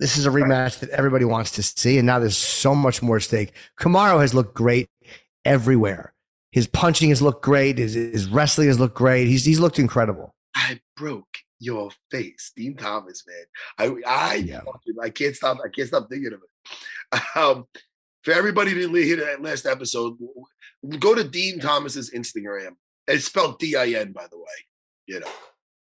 [0.00, 3.20] This is a rematch that everybody wants to see, and now there's so much more
[3.20, 3.52] stake.
[3.78, 4.88] Kamaru has looked great
[5.44, 6.14] everywhere.
[6.50, 7.78] His punching has looked great.
[7.78, 9.26] His, his wrestling has looked great.
[9.28, 10.34] He's he's looked incredible.
[10.54, 13.46] I broke your face, Din Thomas, man.
[13.78, 14.60] I I Yeah.
[15.02, 15.58] I can't stop.
[15.64, 17.20] I can't stop thinking of it.
[17.36, 17.66] Um,
[18.22, 20.16] for everybody who didn't hear that last episode,
[20.98, 22.70] go to Din Thomas's Instagram.
[23.06, 24.44] It's spelled D-I-N, by the way.
[25.06, 25.30] You know,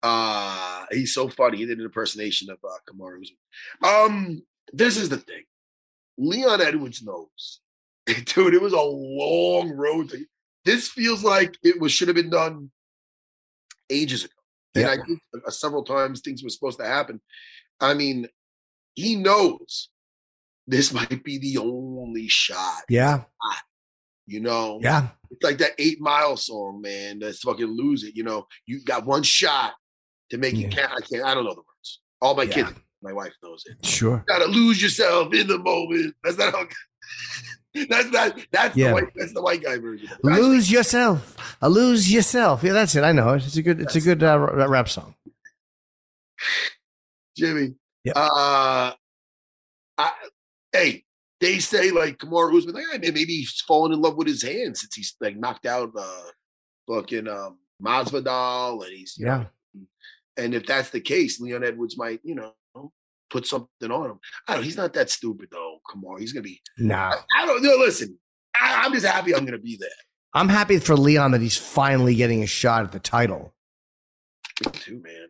[0.02, 1.58] uh, he's so funny.
[1.58, 3.36] He did an impersonation of uh, Kamaru Usman.
[3.84, 5.44] Um, this is the thing.
[6.18, 7.60] Leon Edwards knows,
[8.06, 8.54] dude.
[8.54, 10.10] It was a long road.
[10.10, 10.24] To,
[10.64, 12.70] this feels like it was should have been done
[13.90, 14.32] ages ago.
[14.74, 14.86] And.
[14.86, 17.20] I think uh, several times things were supposed to happen.
[17.80, 18.28] I mean,
[18.94, 19.88] he knows
[20.66, 22.82] this might be the only shot.
[22.88, 23.24] Yeah,
[24.26, 27.18] You know, yeah, it's like that eight mile song, man.
[27.18, 28.14] That's fucking lose it.
[28.16, 29.72] You know, you got one shot
[30.30, 30.68] to make Yeah.
[30.68, 30.92] it count.
[30.92, 31.24] I can't.
[31.24, 32.00] I don't know the words.
[32.20, 32.52] All my Yeah.
[32.54, 33.84] kids, my wife knows it.
[33.84, 34.24] sure.
[34.28, 36.14] Gotta lose yourself in the moment.
[36.22, 36.66] That's not how.
[37.88, 38.38] That's not.
[38.50, 38.88] That's Yeah.
[38.88, 39.12] the white.
[39.16, 40.08] That's the white guy version.
[40.22, 41.36] Lose yourself.
[41.62, 42.62] Uh, lose yourself.
[42.62, 43.02] Yeah, that's it.
[43.02, 43.46] I know it.
[43.46, 43.80] It's a good.
[43.80, 45.14] It's a good uh, rap song.
[47.36, 47.74] Jimmy.
[48.04, 48.14] Yep.
[48.16, 48.92] Uh,
[49.98, 50.12] I,
[50.72, 51.04] hey,
[51.40, 54.42] they say like Kamaru Usman, like, "Hey, man, maybe he's fallen in love with his
[54.42, 56.22] hand since he's like knocked out uh,
[56.90, 59.82] fucking um, Masvidal, and he's you know, Yeah.
[60.44, 62.52] and if that's the case, Leon Edwards might you know
[63.32, 64.18] put something on him.
[64.46, 64.64] I don't.
[64.64, 65.78] He's not that stupid though.
[65.90, 66.60] Kamaru, he's gonna be.
[66.78, 67.14] Nah.
[67.34, 67.76] I, I don't know.
[67.78, 68.16] Listen,
[68.54, 69.88] I, I'm just happy I'm gonna be there
[70.34, 73.54] I'm happy for Leon that he's finally getting a shot at the title.
[74.64, 75.28] Me too, man.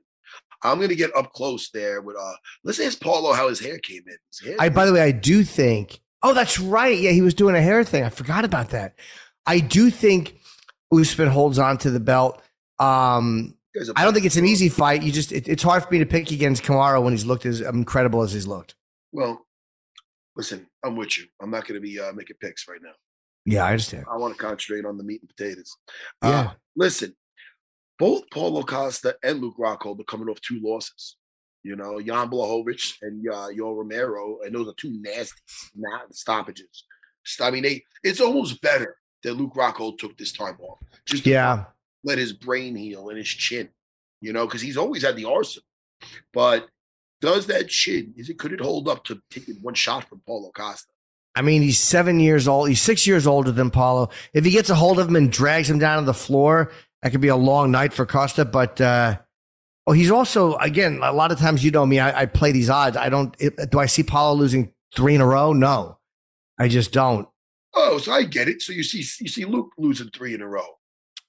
[0.62, 2.34] I'm gonna get up close there with uh.
[2.62, 4.16] Let's ask Paulo how his hair came in.
[4.28, 6.00] His hair I, by the way, I do think.
[6.22, 6.96] Oh, that's right.
[6.96, 8.04] Yeah, he was doing a hair thing.
[8.04, 8.94] I forgot about that.
[9.44, 10.36] I do think
[10.92, 12.40] Usman holds on to the belt.
[12.78, 13.56] Um,
[13.96, 15.02] I don't think it's an easy fight.
[15.02, 17.60] You just it, it's hard for me to pick against Kamaru when he's looked as
[17.60, 18.74] incredible as he's looked.
[19.12, 19.46] Well,
[20.36, 21.24] listen, I'm with you.
[21.40, 22.92] I'm not going to be uh, making picks right now.
[23.44, 24.04] Yeah, I understand.
[24.12, 25.76] I want to concentrate on the meat and potatoes.
[26.22, 26.28] Yeah.
[26.28, 27.14] Uh, listen,
[27.98, 31.16] both Paulo Costa and Luke Rockhold are coming off two losses.
[31.64, 35.40] You know, Jan Blachowicz and uh, Yoel Romero, and those are two nasty
[36.10, 36.84] stoppages.
[37.40, 40.78] I mean, they, it's almost better that Luke Rockhold took this time off.
[41.06, 41.64] Just Yeah.
[42.04, 43.68] Let his brain heal and his chin,
[44.20, 45.64] you know, because he's always had the arsenal.
[46.32, 46.68] But
[47.20, 50.50] does that chin, is it could it hold up to taking one shot from Paulo
[50.54, 50.92] Costa?
[51.34, 52.68] I mean, he's seven years old.
[52.68, 54.10] He's six years older than Paulo.
[54.34, 57.10] If he gets a hold of him and drags him down to the floor, that
[57.10, 58.44] could be a long night for Costa.
[58.44, 59.18] But uh,
[59.86, 62.00] oh, he's also again a lot of times you know me.
[62.00, 62.96] I, I play these odds.
[62.96, 63.34] I don't.
[63.38, 65.52] It, do I see Paulo losing three in a row?
[65.52, 65.98] No,
[66.58, 67.28] I just don't.
[67.74, 68.60] Oh, so I get it.
[68.60, 70.66] So you see, you see Luke losing three in a row.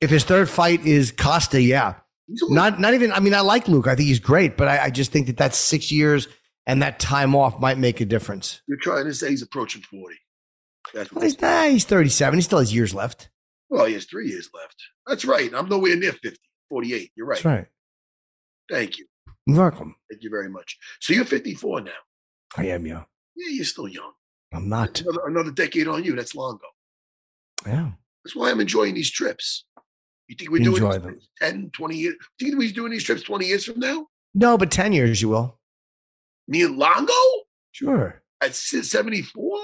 [0.04, 1.96] If his third fight is Costa, yeah,
[2.28, 3.12] He's a little- not not even.
[3.12, 3.88] I mean, I like Luke.
[3.88, 6.28] I think he's great, but I, I just think that that six years
[6.66, 8.62] and that time off might make a difference.
[8.68, 10.16] You're trying to say he's approaching forty.
[10.94, 12.38] That's what Well, he's, nah, he's 37.
[12.38, 13.30] He still has years left.
[13.70, 14.76] well, he has three years left.
[15.08, 15.50] That's right.
[15.54, 16.38] I'm nowhere near 50,
[16.70, 17.12] 48.
[17.16, 17.36] You're right.
[17.38, 17.68] That's right.
[18.70, 19.06] Thank you.
[19.48, 19.96] You're welcome.
[20.12, 20.78] Thank you very much.
[21.00, 21.92] So you're 54 now.
[22.58, 23.04] I am, yeah.
[23.36, 24.12] Yeah, you're still young.
[24.54, 25.00] I'm not.
[25.02, 26.16] Another, another decade on you.
[26.18, 26.68] That's long ago.
[27.72, 27.92] Yeah.
[28.24, 29.66] That's why I'm enjoying these trips.
[30.28, 31.16] You think we're Enjoy doing them.
[31.16, 32.16] this 10, 20 years?
[32.38, 34.08] Do you think we're doing these trips 20 years from now?
[34.34, 35.60] No, but 10 years you will.
[36.48, 37.14] Me and Longo
[37.72, 38.22] Sure.
[38.42, 39.60] at 74?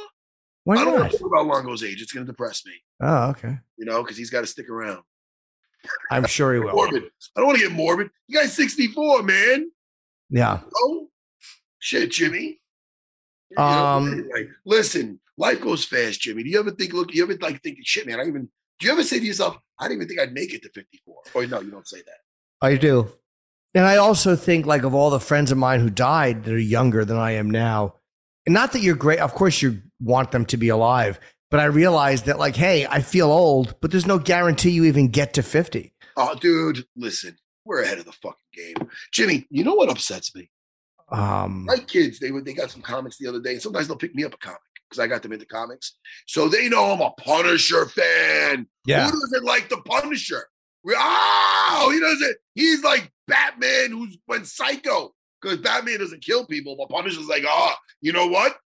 [0.66, 2.02] Why I don't want to talk about Longo's age.
[2.02, 3.58] It's going to depress me, Oh, okay.
[3.78, 5.02] you know, because he's got to stick around.
[6.12, 6.74] I'm sure he will.
[6.74, 7.04] Morbid.
[7.36, 8.10] I don't want to get morbid.
[8.28, 9.72] You guys 64, man.
[10.30, 10.60] Yeah.
[10.76, 11.10] Oh,
[11.80, 12.60] shit, Jimmy.
[13.50, 16.44] You know, Um, anyway, listen, life goes fast, Jimmy.
[16.44, 18.94] Do you ever think, look, you ever like think, shit, man, I even, do you
[18.94, 21.16] ever say to yourself, I didn't even think I'd make it to 54?
[21.34, 22.66] Or no, you don't say that.
[22.66, 23.10] I do.
[23.76, 26.58] And I also think, like, of all the friends of mine who died that are
[26.58, 27.96] younger than I am now,
[28.46, 31.20] and not that you're great, of course, you want them to be alive,
[31.52, 35.10] but I realized that, like, hey, I feel old, but there's no guarantee you even
[35.10, 35.94] get to 50.
[36.18, 38.90] Oh, dude, listen, we're ahead of the fucking game.
[39.12, 40.50] Jimmy, you know what upsets me?
[41.12, 43.98] Um, My kids, they were they got some comics the other day, and sometimes they'll
[43.98, 44.60] pick me up a comic
[44.90, 45.96] because I got them into comics.
[46.28, 48.68] So they know I'm a Punisher fan.
[48.86, 49.06] yeah.
[49.10, 50.48] Who doesn't like the Punisher?
[50.84, 52.38] We- Oh, he doesn't.
[52.56, 57.74] He's like Batman who's went psycho because Batman doesn't kill people, but Punisher's like, oh,
[58.02, 58.58] you know what?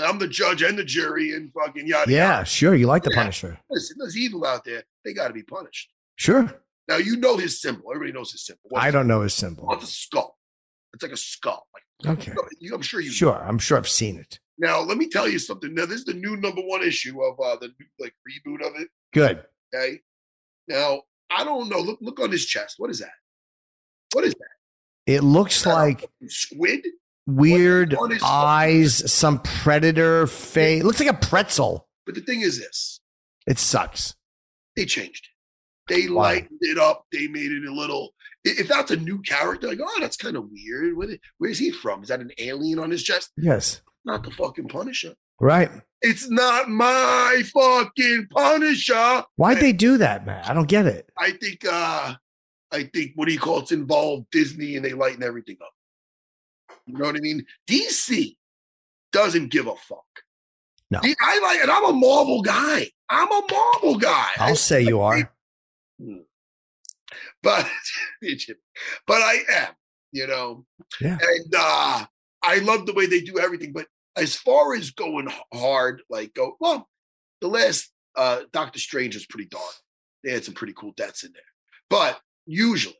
[0.00, 2.10] I'm the judge and the jury and fucking yada.
[2.12, 2.44] Yeah, yada.
[2.46, 2.74] sure.
[2.74, 3.16] You like the Yeah.
[3.22, 3.58] Punisher.
[3.70, 4.84] Listen, there's evil out there.
[5.04, 5.90] They got to be punished.
[6.16, 6.52] Sure.
[6.86, 7.90] Now you know his symbol.
[7.92, 8.60] Everybody knows his symbol.
[8.68, 9.66] What's I don't know his symbol.
[9.72, 10.36] It's a skull.
[10.92, 11.66] It's like a skull.
[11.74, 12.32] Like Okay.
[12.60, 13.10] you- I'm sure you.
[13.10, 13.34] Sure.
[13.42, 14.38] I'm sure I've seen it.
[14.60, 15.74] Now let me tell you something.
[15.74, 18.80] Now this is the new number one issue of uh, the new, like reboot of
[18.80, 18.88] it.
[19.12, 19.42] Good.
[19.74, 20.00] Okay.
[20.68, 21.78] Now I don't know.
[21.80, 22.74] Look, look on his chest.
[22.78, 23.12] What is that?
[24.12, 25.12] What is that?
[25.12, 26.86] It looks that like squid.
[27.26, 30.82] weird eyes, some predator face.
[30.82, 31.88] It looks like a pretzel.
[32.04, 33.00] But the thing is this:
[33.46, 34.14] It sucks.
[34.76, 35.94] they changed it.
[35.94, 37.06] They lightened it up.
[37.12, 38.10] They made it a little.
[38.44, 40.96] If that's a new character, like, oh, that's kind of weird.
[40.96, 42.02] Where, where's he from?
[42.02, 43.30] Is that an alien on his chest?
[43.36, 43.82] Yes.
[44.04, 45.14] Not the fucking Punisher.
[45.40, 45.70] Right.
[46.02, 49.24] It's not my fucking Punisher.
[49.36, 50.44] Why'd they do that, man?
[50.44, 51.10] I don't get it.
[51.18, 52.14] I think uh
[52.72, 55.72] I think what do you call it's involved Disney and they lighten everything up.
[56.86, 57.44] You know what I mean?
[57.68, 58.36] DC
[59.12, 60.04] doesn't give a fuck.
[60.90, 61.00] No.
[61.02, 62.90] I like and I'm a Marvel guy.
[63.08, 64.28] I'm a Marvel guy.
[64.38, 65.30] I'll say you are.
[67.42, 67.68] but
[69.06, 69.74] but I am,
[70.12, 70.64] you know.
[71.00, 71.18] Yeah.
[71.20, 72.06] And uh
[72.42, 73.72] I love the way they do everything.
[73.72, 76.88] But as far as going hard, like go well,
[77.40, 79.64] the last uh Doctor Strange was pretty dark.
[80.24, 81.42] They had some pretty cool deaths in there.
[81.88, 82.96] But usually,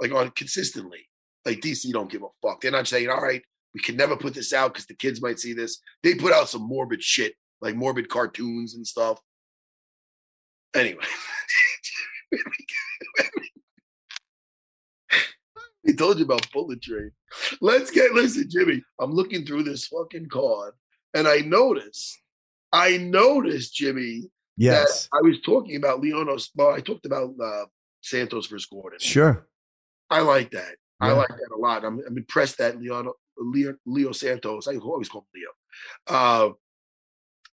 [0.00, 1.08] like on consistently,
[1.44, 2.60] like DC don't give a fuck.
[2.60, 3.42] They're not saying, all right,
[3.74, 5.80] we can never put this out because the kids might see this.
[6.02, 9.20] They put out some morbid shit, like morbid cartoons and stuff.
[10.74, 11.04] Anyway.
[15.90, 17.10] I told you about Bullet Train.
[17.60, 18.82] Let's get listen, Jimmy.
[19.00, 20.74] I'm looking through this fucking card,
[21.14, 22.20] and I noticed,
[22.72, 25.08] I noticed, Jimmy, Yes.
[25.10, 26.50] that I was talking about Leonos.
[26.54, 27.64] Well, I talked about uh,
[28.02, 28.98] Santos versus Gordon.
[28.98, 29.46] Sure.
[30.10, 30.74] I like that.
[31.00, 31.82] I like that a lot.
[31.82, 34.68] I'm, I'm impressed that Leon, Leo, Leo Santos.
[34.68, 35.48] I always call him Leo.
[36.06, 36.48] Uh,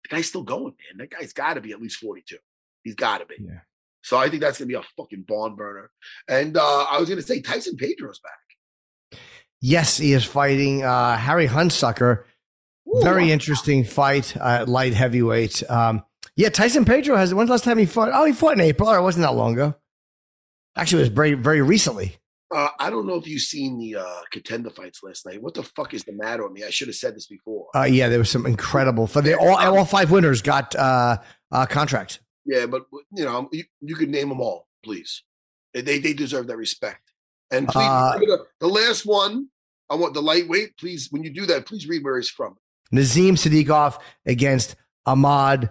[0.03, 0.97] the guy's still going, man.
[0.97, 2.37] That guy's got to be at least 42.
[2.83, 3.35] He's got to be.
[3.39, 3.59] Yeah.
[4.05, 5.89] So I think that's gonna be a fucking barn burner.
[6.29, 9.19] And uh, I was gonna say Tyson Pedro's back.
[9.61, 12.23] Yes, he is fighting uh, Harry Hunsucker.
[12.87, 13.29] Ooh, Very wow.
[13.29, 15.67] interesting fight, uh, light heavyweight.
[15.71, 16.03] Um,
[16.35, 17.33] yeah, Tyson Pedro has.
[17.33, 18.11] When's the last time he fought?
[18.13, 19.73] Oh, he fought in April, or it wasn't that long ago.
[20.77, 22.17] Actually, it was very, very recently.
[22.53, 25.41] Uh, I don't know if you've seen the uh, contender fights last night.
[25.41, 26.63] What the fuck is the matter with me?
[26.63, 27.69] I should have said this before.
[27.75, 29.07] Uh, yeah, there was some incredible.
[29.07, 31.17] For they all, all five winners got uh,
[31.51, 32.19] uh, contracts.
[32.45, 35.23] Yeah, but you know, you, you could name them all, please.
[35.73, 37.01] They they, deserve that respect.
[37.51, 39.49] And please, Uh, the, the last one,
[39.89, 40.77] I want the lightweight.
[40.77, 42.55] Please, when you do that, please read where he's from.
[42.91, 45.69] Nazim Sadykhov against Ahmad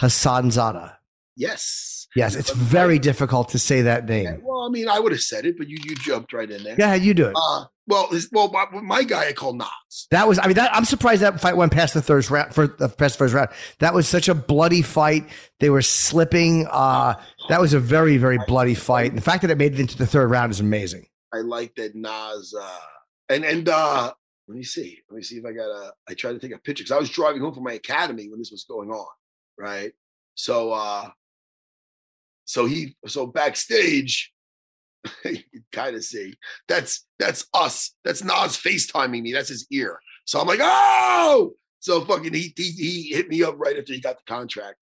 [0.00, 0.97] Hassanzada.
[1.38, 2.06] Yes.
[2.16, 4.40] Yes, it's very difficult to say that name.
[4.42, 6.74] well, I mean, I would have said it, but you you jumped right in there.
[6.78, 7.34] Yeah, you do it.
[7.36, 10.08] Uh, well, well, my, my guy I call Nas.
[10.10, 12.66] That was, I mean, that, I'm surprised that fight went past the third round, for
[12.66, 13.48] the past first round.
[13.78, 15.28] That was such a bloody fight.
[15.60, 16.66] They were slipping.
[16.70, 17.14] Uh,
[17.48, 19.10] that was a very, very bloody fight.
[19.10, 21.06] And the fact that it made it into the third round is amazing.
[21.32, 22.78] I like that Nas uh
[23.28, 24.12] and and uh
[24.48, 24.98] let me see.
[25.10, 26.98] Let me see if I got a I tried to take a picture because I
[26.98, 29.06] was driving home from my academy when this was going on,
[29.58, 29.92] right?
[30.34, 31.10] So uh
[32.48, 34.32] so he so backstage
[35.24, 36.34] you kind of see
[36.66, 37.94] that's that's us.
[38.04, 39.32] That's Nas FaceTiming me.
[39.32, 40.00] That's his ear.
[40.24, 44.00] So I'm like, oh so fucking he he, he hit me up right after he
[44.00, 44.76] got the contract.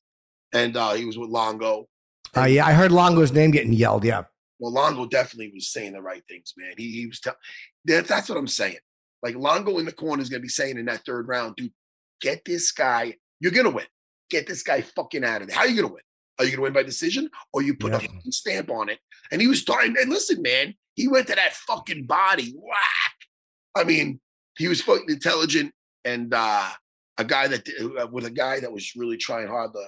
[0.53, 1.89] And uh he was with Longo.
[2.37, 4.05] Uh, yeah, I heard Longo's name getting yelled.
[4.05, 4.25] Yeah.
[4.59, 6.75] Well, Longo definitely was saying the right things, man.
[6.77, 7.39] He he was telling
[7.87, 8.79] that, that's what I'm saying.
[9.25, 11.73] Like Longo in the corner is gonna be saying in that third round, dude,
[12.21, 13.17] get this guy.
[13.41, 13.87] You're gonna win.
[14.31, 15.57] Get this guy fucking out of there.
[15.57, 16.03] How are you gonna win?
[16.39, 18.09] Are you gonna win by decision or you put Yeah.
[18.27, 18.99] a stamp on it?
[19.33, 19.97] And he was starting.
[20.01, 22.55] And listen, man, he went to that fucking body.
[22.57, 23.15] Whack.
[23.75, 24.21] I mean,
[24.59, 25.73] he was fucking intelligent
[26.05, 26.69] and uh
[27.19, 27.67] a guy that
[27.99, 29.85] uh, with a guy that was really trying hard to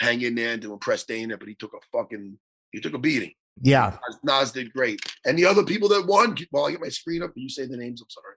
[0.00, 2.38] hang in there and to impress Dana, but he took a fucking
[2.72, 3.32] he took a beating.
[3.60, 3.98] Yeah.
[4.08, 5.00] Nas- Nas did great.
[5.26, 7.66] And the other people that won, while I get my screen up, can you say
[7.66, 8.00] the names?
[8.00, 8.34] I'm sorry.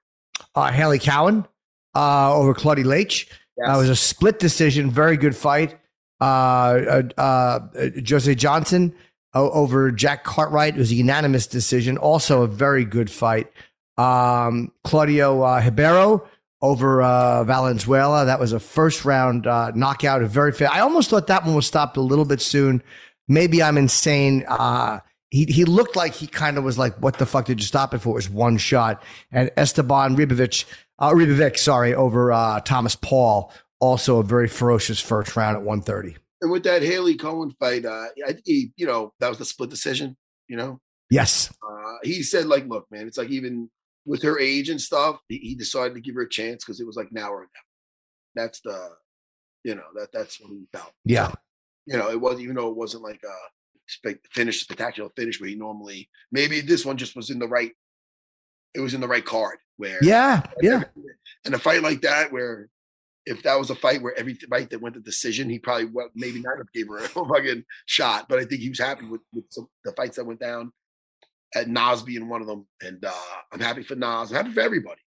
[0.55, 1.45] Uh, Hailey Cowan
[1.95, 3.29] uh, over Claudia Leite.
[3.57, 4.89] That was a split decision.
[4.89, 5.77] Very good fight.
[6.21, 6.23] Uh,
[7.17, 7.59] uh, uh,
[8.07, 8.93] Jose Johnson
[9.33, 10.75] over Jack Cartwright.
[10.75, 11.97] It was a unanimous decision.
[11.97, 13.51] Also a very good fight.
[13.97, 16.27] Um, Claudio uh, Ribeiro
[16.61, 18.25] over uh, Valenzuela.
[18.25, 20.21] That was a first round uh, knockout.
[20.21, 20.69] A very fair.
[20.71, 22.83] I almost thought that one was stopped a little bit soon.
[23.27, 24.45] Maybe I'm insane.
[24.47, 24.99] Uh,
[25.29, 27.93] he, he looked like he kind of was like, what the fuck did you stop
[27.93, 28.09] it for?
[28.09, 29.01] It was one shot.
[29.31, 30.65] And Esteban Ribovic,
[30.99, 33.51] uh, Ribovic, sorry, over uh, Thomas Paul.
[33.81, 36.15] Also a very ferocious first round at 130.
[36.41, 38.05] and with that Hailey Cowan fight, uh,
[38.45, 40.15] he, you know, that was the split decision.
[40.47, 40.79] You know,
[41.09, 41.51] Yes.
[41.61, 43.69] Uh, he said, like, look, man, it's like even
[44.05, 46.87] with her age and stuff, he, he decided to give her a chance because it
[46.87, 47.49] was like now or never.
[48.35, 48.89] That's the,
[49.65, 50.91] you know, that that's what he felt.
[51.03, 51.27] Yeah.
[51.29, 51.35] So,
[51.87, 53.35] you know, it was even though it wasn't like a
[53.87, 57.71] spe- finish, spectacular finish where he normally maybe this one just was in the right.
[58.73, 60.43] It was in the right card where Yeah.
[60.61, 60.83] Yeah.
[61.45, 62.69] and a fight like that where
[63.25, 66.09] if that was a fight where every fight that went to decision, he probably well,
[66.15, 68.27] maybe not gave her a fucking shot.
[68.27, 70.71] But I think he was happy with, with some, the fights that went down.
[71.53, 73.11] At Nas being one of them, and uh,
[73.51, 74.31] I'm happy for Nas.
[74.31, 75.01] I'm happy for everybody.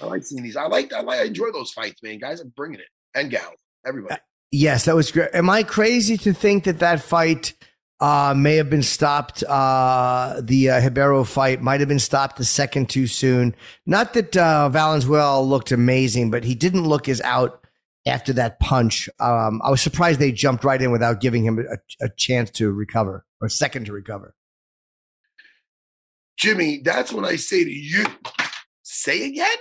[0.00, 0.56] I like seeing these.
[0.56, 0.92] I like.
[0.92, 1.18] I like.
[1.18, 2.20] I enjoy those fights, man.
[2.20, 2.86] Guys are bringing it,
[3.16, 4.20] and gals, everybody.
[4.52, 5.30] Yes, that was great.
[5.34, 7.54] Am I crazy to think that that fight
[8.00, 9.42] uh, may have been stopped?
[9.44, 13.54] Uh, the uh, Ribeiro fight might have been stopped a second too soon.
[13.86, 17.64] Not that uh, Valenzuela looked amazing, but he didn't look as out
[18.06, 19.08] after that punch.
[19.20, 22.70] Um, I was surprised they jumped right in without giving him a, a chance to
[22.72, 24.34] recover or a second to recover.
[26.38, 28.04] Jimmy, that's when I say to you,
[28.82, 29.56] say again.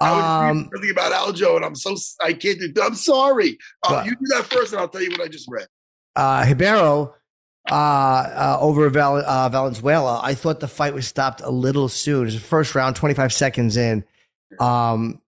[0.00, 2.72] I was Um, really about Aljo, and I'm so I can't do.
[2.82, 3.58] I'm sorry.
[3.82, 4.06] Uh, What?
[4.06, 5.66] you do that first, and I'll tell you what I just read.
[6.14, 7.14] uh, Ribeiro
[7.70, 12.22] uh, uh, over Val- uh, Valenzuela, I thought the fight was stopped a little soon.
[12.22, 14.04] It was the first round, 25 seconds in.
[14.60, 15.20] Um,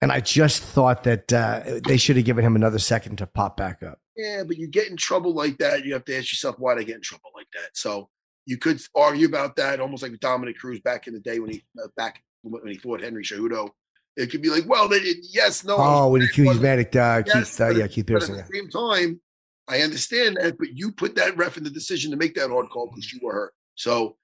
[0.00, 3.56] and I just thought that uh, they should have given him another second to pop
[3.56, 3.98] back up.
[4.16, 6.84] Yeah, but you get in trouble like that, you have to ask yourself why they
[6.84, 7.70] get in trouble like that.
[7.76, 8.08] So
[8.46, 11.62] you could argue about that, almost like Dominick Cruz back in the day when he
[11.82, 13.70] uh, back when he fought Henry Cejudo.
[14.16, 15.76] It could be like, well, they did, yes, no.
[15.78, 18.28] Oh, when he wasn't- was mad at uh, Yes, Keith, uh, yeah, Keith But at
[18.28, 18.44] the yeah.
[18.52, 19.20] same time,
[19.68, 22.70] I understand that, but you put that ref in the decision to make that hard
[22.70, 23.54] call because you were hurt.
[23.74, 24.16] So,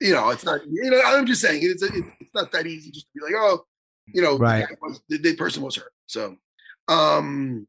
[0.00, 0.60] you know, it's not.
[0.70, 3.64] You know, I'm just saying it's it's not that easy just to be like, oh,
[4.06, 4.66] you know, Right.
[4.68, 5.92] the, was, the, the person was hurt.
[6.06, 6.36] So,
[6.88, 7.66] um,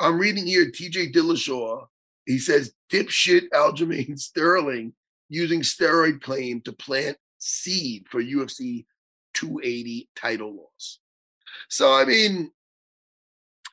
[0.00, 0.70] I'm reading here.
[0.70, 1.12] T.J.
[1.12, 1.86] Dillashaw.
[2.26, 4.92] He says dipshit Aljamain Sterling
[5.28, 8.84] using steroid claim to plant seed for UFC
[9.34, 10.98] 280 title loss.
[11.68, 12.50] So I mean,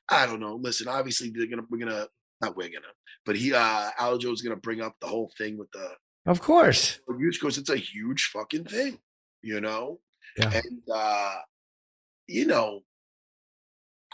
[0.10, 0.56] I don't know.
[0.56, 2.08] Listen, obviously they're gonna we're gonna
[2.42, 2.94] not we're gonna,
[3.26, 5.92] but he uh Aljo's gonna bring up the whole thing with the
[6.26, 7.00] Of course.
[7.18, 9.00] use because it's a huge fucking thing,
[9.42, 10.00] you know?
[10.38, 10.52] Yeah.
[10.54, 11.36] And uh,
[12.28, 12.82] you know,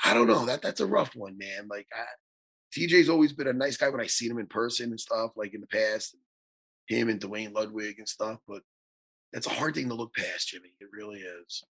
[0.03, 0.45] I don't know.
[0.45, 1.67] That that's a rough one, man.
[1.69, 2.03] Like I,
[2.78, 5.53] TJ's always been a nice guy when I seen him in person and stuff, like
[5.53, 6.15] in the past.
[6.88, 8.63] Him and Duane Ludwig and stuff, but
[9.32, 10.74] that's a hard thing to look past, Jimmy.
[10.82, 11.63] It really is.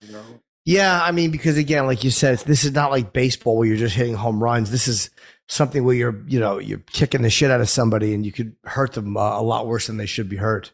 [0.00, 0.40] You know?
[0.64, 3.76] Yeah, I mean, because again, like you said, this is not like baseball where you're
[3.76, 4.70] just hitting home runs.
[4.70, 5.10] This is
[5.48, 8.56] something where you're, you know, you're kicking the shit out of somebody and you could
[8.64, 10.72] hurt them uh, a lot worse than they should be hurt.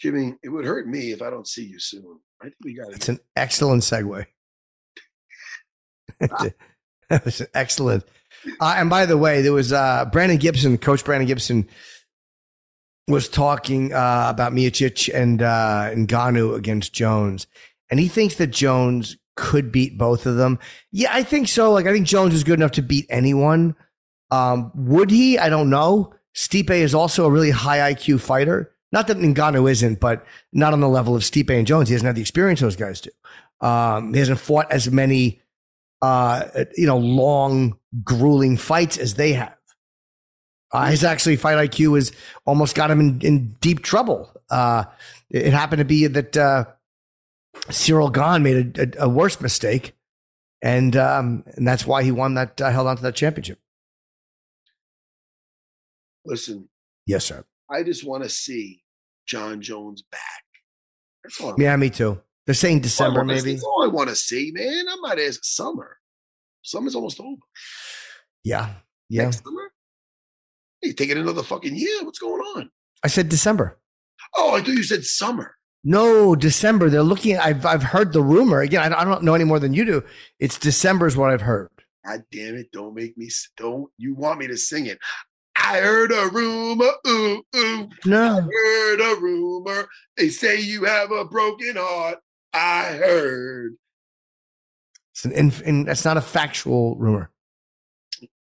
[0.00, 2.18] Jimmy, it would hurt me if I don't see you soon.
[2.40, 4.26] I think we got It's an excellent segue.
[7.08, 8.04] that was excellent.
[8.60, 11.68] Uh, and by the way, there was uh, Brandon Gibson, Coach Brandon Gibson,
[13.08, 17.46] was talking uh, about Miocic and uh, and Ngannou against Jones,
[17.90, 20.58] and he thinks that Jones could beat both of them.
[20.90, 21.72] Yeah, I think so.
[21.72, 23.74] Like, I think Jones is good enough to beat anyone.
[24.30, 25.38] Um, would he?
[25.38, 26.14] I don't know.
[26.34, 28.72] Stipe is also a really high IQ fighter.
[28.90, 31.88] Not that Ngannou isn't, but not on the level of Stipe and Jones.
[31.88, 33.10] He doesn't have the experience those guys do.
[33.66, 35.40] Um, he hasn't fought as many,
[36.02, 36.44] uh,
[36.76, 39.56] you know, long, grueling fights as they have.
[40.72, 42.12] Uh, his actually fight IQ has
[42.46, 44.30] almost got him in, in deep trouble.
[44.50, 44.84] Uh,
[45.30, 46.64] it, it happened to be that uh,
[47.68, 49.94] Ciryl Gane made a, a, a worse mistake,
[50.62, 53.58] and um, and that's why he won that, uh, held on to that championship.
[56.24, 56.68] listen.
[57.06, 57.44] Yes, sir.
[57.70, 58.82] I just want to see
[59.26, 60.44] Jon Jones back.
[61.24, 61.54] That's all.
[61.58, 62.20] Yeah, me too.
[62.46, 63.52] They're saying December, I maybe.
[63.52, 64.86] That's all I want to see, man.
[64.88, 65.98] I'm not asking summer.
[66.62, 67.36] Summer's almost over.
[68.44, 68.74] Yeah,
[69.08, 69.24] yeah.
[69.24, 69.72] Next summer?
[70.80, 72.04] Hey, taking another fucking year.
[72.04, 72.70] What's going on?
[73.04, 73.78] I said December.
[74.36, 75.56] Oh, I thought you said summer.
[75.84, 76.88] No, December.
[76.88, 77.32] They're looking.
[77.32, 78.92] At, I've I've heard the rumor again.
[78.92, 80.04] I, don't know any more than you do.
[80.38, 81.68] It's December is what I've heard.
[82.06, 82.70] God damn it!
[82.72, 83.28] Don't make me.
[83.56, 84.98] Don't you want me to sing it?
[85.56, 86.90] I heard a rumor.
[87.06, 87.88] Ooh, ooh.
[88.04, 89.88] No, I Heard a rumor.
[90.16, 92.18] They say you have a broken heart.
[92.52, 93.74] I heard.
[95.12, 97.30] it's an inf- in, that's not a factual rumor.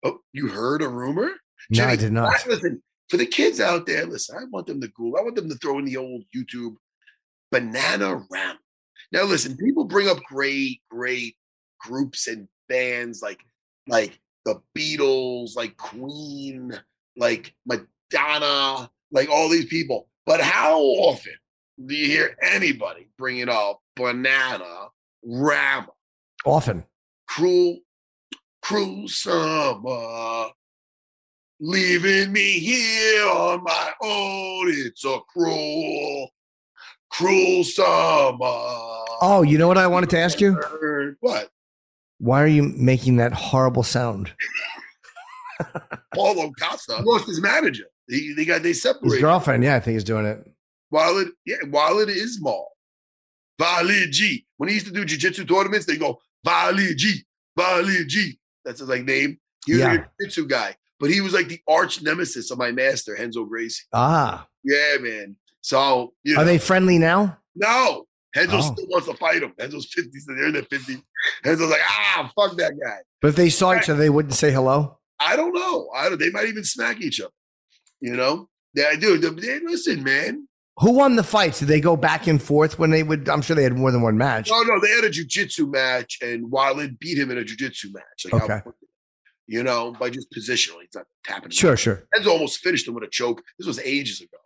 [0.03, 1.31] Oh, you heard a rumor?
[1.70, 2.29] No, I did not.
[2.29, 5.18] I- listen, for the kids out there, listen, I want them to Google.
[5.18, 6.77] I want them to throw in the old YouTube
[7.51, 8.57] banana ram.
[9.12, 9.64] Now, listen, mm-hmm.
[9.64, 11.36] people bring up great, great
[11.80, 13.40] groups and bands like
[13.88, 16.72] like the Beatles, like Queen,
[17.16, 20.09] like Madonna, like all these people.
[20.24, 21.34] But how often
[21.84, 24.88] do you hear anybody bringing up banana
[25.24, 25.86] ram?
[26.44, 26.84] Often.
[27.28, 27.78] Cruel,
[28.62, 30.51] cruel summer.
[31.59, 34.68] Leaving me here on my own.
[34.68, 36.30] It's a cruel,
[37.17, 38.37] cruel summer.
[39.23, 40.61] Oh, you know what I wanted to ask you?
[41.21, 41.49] What?
[42.19, 44.33] Why are you making that horrible sound?
[46.14, 47.85] Paulo Costa lost his manager.
[48.09, 49.14] They, they got they separated.
[49.14, 50.47] His girlfriend, yeah, I think he's doing it.
[50.91, 52.67] Wallid yeah, Wallid is Ismail.
[53.59, 54.47] Vali G.
[54.59, 57.25] When he used to do jiu-jitsu tournaments, they go Vali G,
[57.57, 58.39] Vali G.
[58.64, 59.39] That's his like name.
[59.64, 59.93] He was Yeah.
[59.95, 63.85] a jiu-jitsu guy, but he was like the arch nemesis of my master, Renzo Gracie.
[63.93, 65.37] Ah, Yeah, man.
[65.67, 67.39] So you know, are they friendly now?
[67.57, 68.05] no.
[68.37, 68.61] Renzo Oh.
[68.61, 69.53] still wants to fight him.
[69.59, 71.03] Renzo's 50, so they're in their 50s.
[71.43, 72.99] Renzo's like, ah, fuck that guy.
[73.23, 74.99] But if they saw each other, they wouldn't say hello.
[75.19, 75.89] I don't know.
[75.97, 77.33] I don't, they might even smack each other.
[78.01, 78.51] You know?
[78.75, 79.23] Yeah, dude.
[79.23, 80.47] They, they- listen, man.
[80.81, 81.61] Who won the fights?
[81.61, 83.27] Did they go back and forth when they would?
[83.27, 84.51] I'm sure they had more than one match.
[84.51, 88.27] No, no, they had a jujitsu match, and Wallid beat him in a jujitsu match.
[88.31, 88.61] Like, Okay.
[88.67, 88.75] how-
[89.47, 91.47] you know, by just positionally, he's not tapping.
[91.47, 91.51] him.
[91.53, 92.07] Sure, sure.
[92.14, 93.41] Enzo almost finished him with a choke.
[93.59, 94.37] This was ages ago.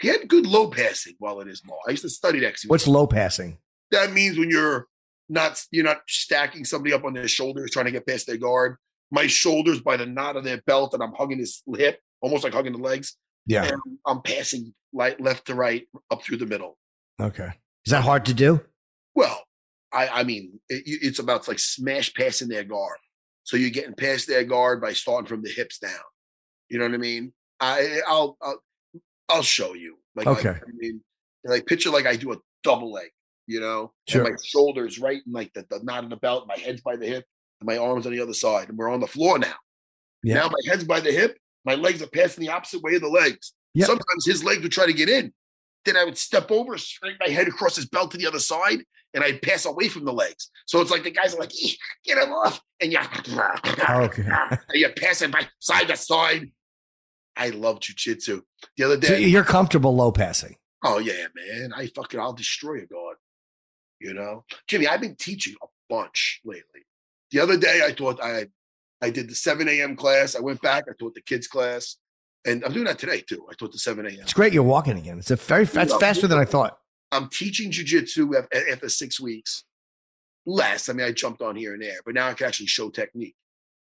[0.00, 1.78] He had good low passing while it is more.
[1.86, 2.54] I used to study that.
[2.54, 3.58] 'cause he was- What's low passing?
[3.90, 4.86] that means when you're
[5.28, 8.76] not you're not stacking somebody up on their shoulders trying to get past their guard.
[9.10, 12.52] My shoulders by the knot of their belt, and I'm hugging his hip, almost like
[12.54, 13.16] hugging the legs.
[13.46, 13.64] Yeah.
[13.64, 16.78] And I'm passing light left to right up through the middle.
[17.20, 17.50] Okay.
[17.84, 18.62] Is that hard to do?
[19.14, 19.44] Well,
[19.92, 22.96] I, I mean, it, it's about like smash passing their guard.
[23.44, 25.92] So you're getting past their guard by starting from the hips down.
[26.70, 27.32] You know what I mean?
[27.60, 28.62] I, I'll, I'll,
[29.32, 29.96] I'll show you.
[30.14, 30.50] Like, Okay.
[30.50, 31.00] I, I mean,
[31.44, 33.10] like picture like I do a double leg.
[33.48, 34.22] You know, Sure.
[34.24, 36.94] and my shoulders right in like the, the knot in the belt, my head's by
[36.96, 37.24] the hip,
[37.60, 39.54] and my arms on the other side, and we're on the floor now.
[40.22, 40.34] Yeah.
[40.36, 43.08] Now my head's by the hip, my legs are passing the opposite way of the
[43.08, 43.52] legs.
[43.74, 43.86] Yeah.
[43.86, 45.32] Sometimes his leg would try to get in.
[45.84, 48.84] Then I would step over, straight my head across his belt to the other side,
[49.12, 50.48] and I'd pass away from the legs.
[50.66, 51.70] So it's like the guys are like, "Eh,
[52.04, 52.60] get him off.
[52.80, 53.02] And you're,
[53.90, 54.22] Okay.
[54.50, 56.50] and you're passing by side to side.
[57.36, 58.42] I love jujitsu.
[58.76, 60.56] The other So day, you're comfortable low passing.
[60.84, 61.72] oh yeah, man.
[61.74, 63.16] I fucking I'll destroy a guard.
[64.00, 64.44] You know?
[64.68, 66.82] Jimmy, I've been teaching a bunch lately.
[67.30, 68.46] The other day I taught I
[69.00, 69.96] I did the 7 a.m.
[69.96, 70.36] class.
[70.36, 71.96] I went back, I taught the kids class.
[72.44, 73.46] And I'm doing that today too.
[73.50, 74.16] I taught the 7 a.m.
[74.20, 75.18] It's great you're walking again.
[75.18, 75.98] It's a very that's Yeah.
[75.98, 76.78] faster than I thought.
[77.12, 79.64] I'm teaching jujitsu af- after six weeks.
[80.44, 80.88] Less.
[80.88, 83.36] I mean, I jumped on here and there, but now I can actually show technique.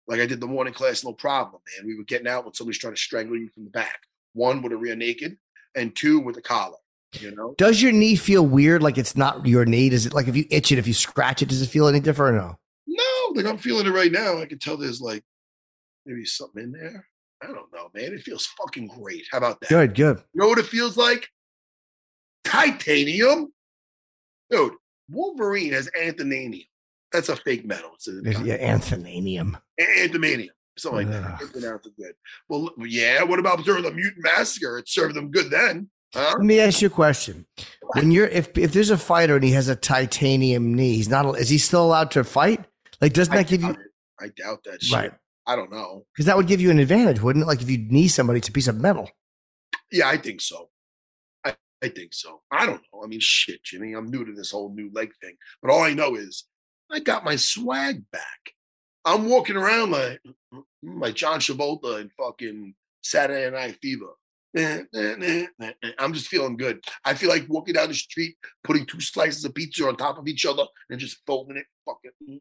[0.09, 1.87] Like I did the morning class, no problem, man.
[1.87, 4.01] We were getting out when somebody's trying to strangle you from the back.
[4.35, 5.37] One with a rear naked,
[5.75, 6.77] and two with a collar.
[7.13, 7.55] You know?
[7.57, 8.83] Does your knee feel weird?
[8.83, 9.89] Like it's not your knee?
[9.89, 12.01] Does it like if you itch it, if you scratch it, does it feel any
[12.01, 12.59] different or no?
[12.87, 14.41] No, like I'm feeling it right now.
[14.41, 15.25] I can tell there's like
[16.05, 17.07] maybe something in there.
[17.43, 18.13] I don't know, man.
[18.13, 19.27] It feels fucking great.
[19.31, 19.69] How about that?
[19.69, 20.23] Good, good.
[20.33, 21.29] You know what it feels like?
[22.45, 23.53] Titanium.
[24.51, 24.75] Dude,
[25.11, 26.67] Wolverine has anthenanium.
[27.17, 27.93] That's a fake metal.
[27.95, 29.57] It's a, Yeah, anthenanium.
[29.81, 30.51] Antimanium.
[30.77, 31.41] Something like that.
[31.41, 31.51] Ugh.
[31.55, 32.13] can't good.
[32.51, 33.23] Well, yeah.
[33.23, 34.77] What about during the mutant massacre?
[34.77, 35.89] It served them good then.
[36.13, 36.35] Huh?
[36.37, 37.47] Let me ask you a question.
[37.95, 41.39] When you're if if there's a fighter and he has a titanium knee, he's not
[41.39, 42.63] is he still allowed to fight?
[43.01, 43.79] Like doesn't I that give you it.
[44.21, 44.95] I doubt that shit.
[44.95, 45.13] right?
[45.47, 46.05] I don't know.
[46.13, 47.47] Because that would give you an advantage, wouldn't it?
[47.49, 49.11] Like if you knee somebody, it's a piece of metal.
[49.91, 50.69] Yeah, I think so.
[51.45, 52.43] I, I think so.
[52.51, 53.03] I don't know.
[53.03, 53.95] I mean, shit, Jimmy.
[53.95, 55.37] I'm new to this whole new leg thing.
[55.63, 56.45] But all I know is
[56.91, 58.53] I got my swag back.
[59.05, 60.21] I'm walking around like
[60.83, 64.11] like John Travolta and fucking Saturday Night Fever.
[65.99, 66.83] I'm just feeling good.
[67.05, 70.27] I feel like walking down the street, putting two slices of pizza on top of
[70.29, 71.67] each other and just folding it.
[71.85, 72.41] Fucking.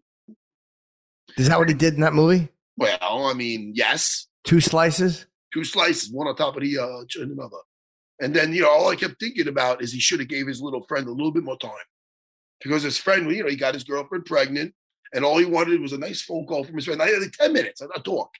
[1.37, 2.47] Is that what he did in that movie?
[2.77, 5.25] Well, I mean, yes, Two slices?
[5.53, 7.57] two slices, one on top of the uh, another.
[8.21, 10.61] And then you know, all I kept thinking about is he should have gave his
[10.61, 11.71] little friend a little bit more time
[12.63, 14.73] because his friend, you know, he got his girlfriend pregnant,
[15.13, 17.01] and all he wanted was a nice phone call from his friend.
[17.01, 18.31] I had like ten minutes, I talk,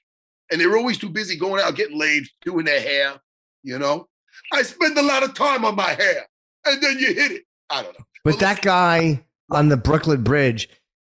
[0.50, 3.20] and they were always too busy going out getting laid, doing their hair.
[3.62, 4.08] You know,
[4.52, 6.26] I spend a lot of time on my hair,
[6.64, 7.42] and then you hit it.
[7.70, 8.04] I don't know.
[8.24, 10.68] But Well, that guy on the Brooklyn Bridge,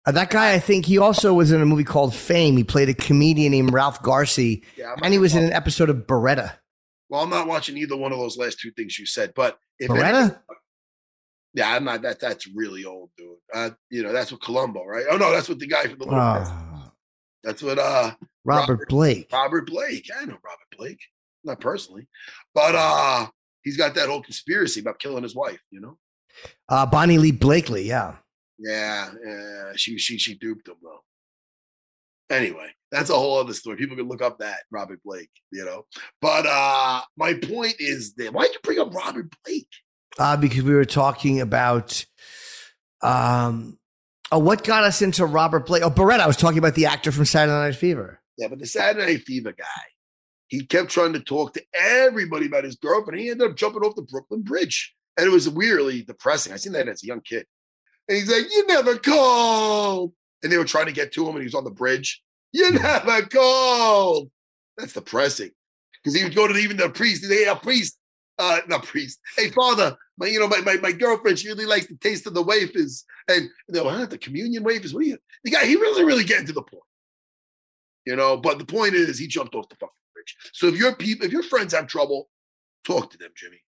[0.07, 2.57] uh, that guy, I think he also was in a movie called Fame.
[2.57, 6.07] He played a comedian named Ralph Garci, Yeah, and he was in an episode of
[6.07, 6.53] Baretta.
[7.09, 9.91] Well, I'm not watching either one of those last two things you said, but if
[9.91, 10.39] Baretta?
[11.55, 12.03] Yeah, I'm not.
[12.03, 13.37] That that's really old, dude.
[13.53, 15.05] Uh, you know, that's what Columbo, right?
[15.11, 16.91] Oh no, that's what the guy from the Oh,
[17.43, 18.13] That's what uh
[18.45, 19.29] Robert Robert- Blake.
[19.33, 20.11] Robert Blake.
[20.17, 21.01] I know Robert Blake,
[21.45, 22.07] not personally,
[22.55, 23.27] but uh
[23.63, 25.61] he's got that whole conspiracy about killing his wife.
[25.71, 25.99] You know?
[26.69, 28.17] Uh, Bonnie Lee Blakely, yeah.
[28.59, 29.73] Yeah, yeah.
[29.77, 31.01] She she she duped him though.
[32.31, 33.77] Anyway, that's a whole other story.
[33.77, 35.31] People can look up that Robert Blake.
[35.53, 35.85] You know,
[36.21, 39.69] but uh my point is that why'd you bring up Robert Blake?
[40.19, 42.05] Uh, because we were talking about
[43.03, 43.79] um,
[44.33, 45.83] oh, what got us into Robert Blake?
[45.83, 46.21] Oh, Baretta.
[46.21, 48.21] I was talking about the actor from Saturday Night Fever.
[48.37, 49.65] Yeah, but the Saturday Night Fever guy,
[50.49, 53.21] he kept trying to talk to everybody about his girlfriend.
[53.21, 54.95] He ended up jumping off the Brooklyn Bridge.
[55.17, 56.53] And it was weirdly depressing.
[56.53, 57.47] I seen that as a young kid.
[58.09, 60.13] And he's like, You never called.
[60.43, 62.23] And they were trying to get to him and he was on the bridge.
[62.53, 64.31] You never called.
[64.77, 65.51] That's depressing.
[66.03, 67.25] Because he would go to even the priest.
[67.27, 67.97] Hey, a priest,
[68.39, 69.21] uh, not priest.
[69.37, 72.35] Hey, father, my, you know, my, my, my girlfriend, she really likes the taste of
[72.35, 73.05] the wafers.
[73.29, 74.93] And go, huh, the communion wafers?
[74.93, 75.19] What are you?
[75.45, 76.83] The guy, he really, really getting to the point.
[78.07, 80.37] You know, but the point is he jumped off the fucking bridge.
[80.53, 82.29] So if your people, if your friends have trouble,
[82.85, 83.63] talk to them, Jimmy.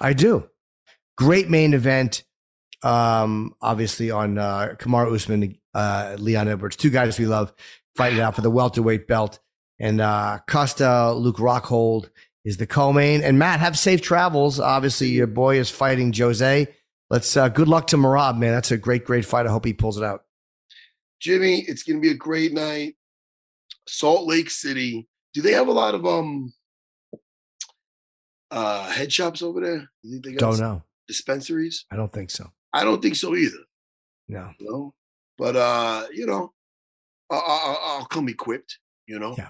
[0.00, 0.48] I do.
[1.18, 2.24] Great main event.
[2.82, 7.52] Um, obviously on uh, Kamaru Usman, uh, Leon Edwards, two guys we love
[7.96, 9.38] fighting out for the welterweight belt.
[9.78, 12.10] And uh, Costa, Luke Rockhold
[12.46, 13.22] is the co-main.
[13.22, 14.58] And Matt, have safe travels.
[14.60, 16.68] Obviously, your boy is fighting Jose.
[17.10, 18.52] Let's uh, good luck to Merab, man.
[18.52, 19.46] That's a great, great fight.
[19.46, 20.24] I hope he pulls it out.
[21.20, 22.94] Jimmy, it's gonna be a great night.
[23.88, 25.08] Salt Lake City.
[25.34, 26.52] Do they have a lot of um
[28.50, 29.90] uh head shops over there?
[30.02, 30.82] You think they got Don't know.
[31.08, 31.84] dispensaries?
[31.90, 32.50] I don't think so.
[32.72, 33.58] I don't think so either.
[34.28, 34.52] No.
[34.60, 34.94] Know,
[35.38, 36.52] but uh, you know,
[37.30, 38.78] I, I, I'll come equipped.
[39.06, 39.48] You know, Yeah.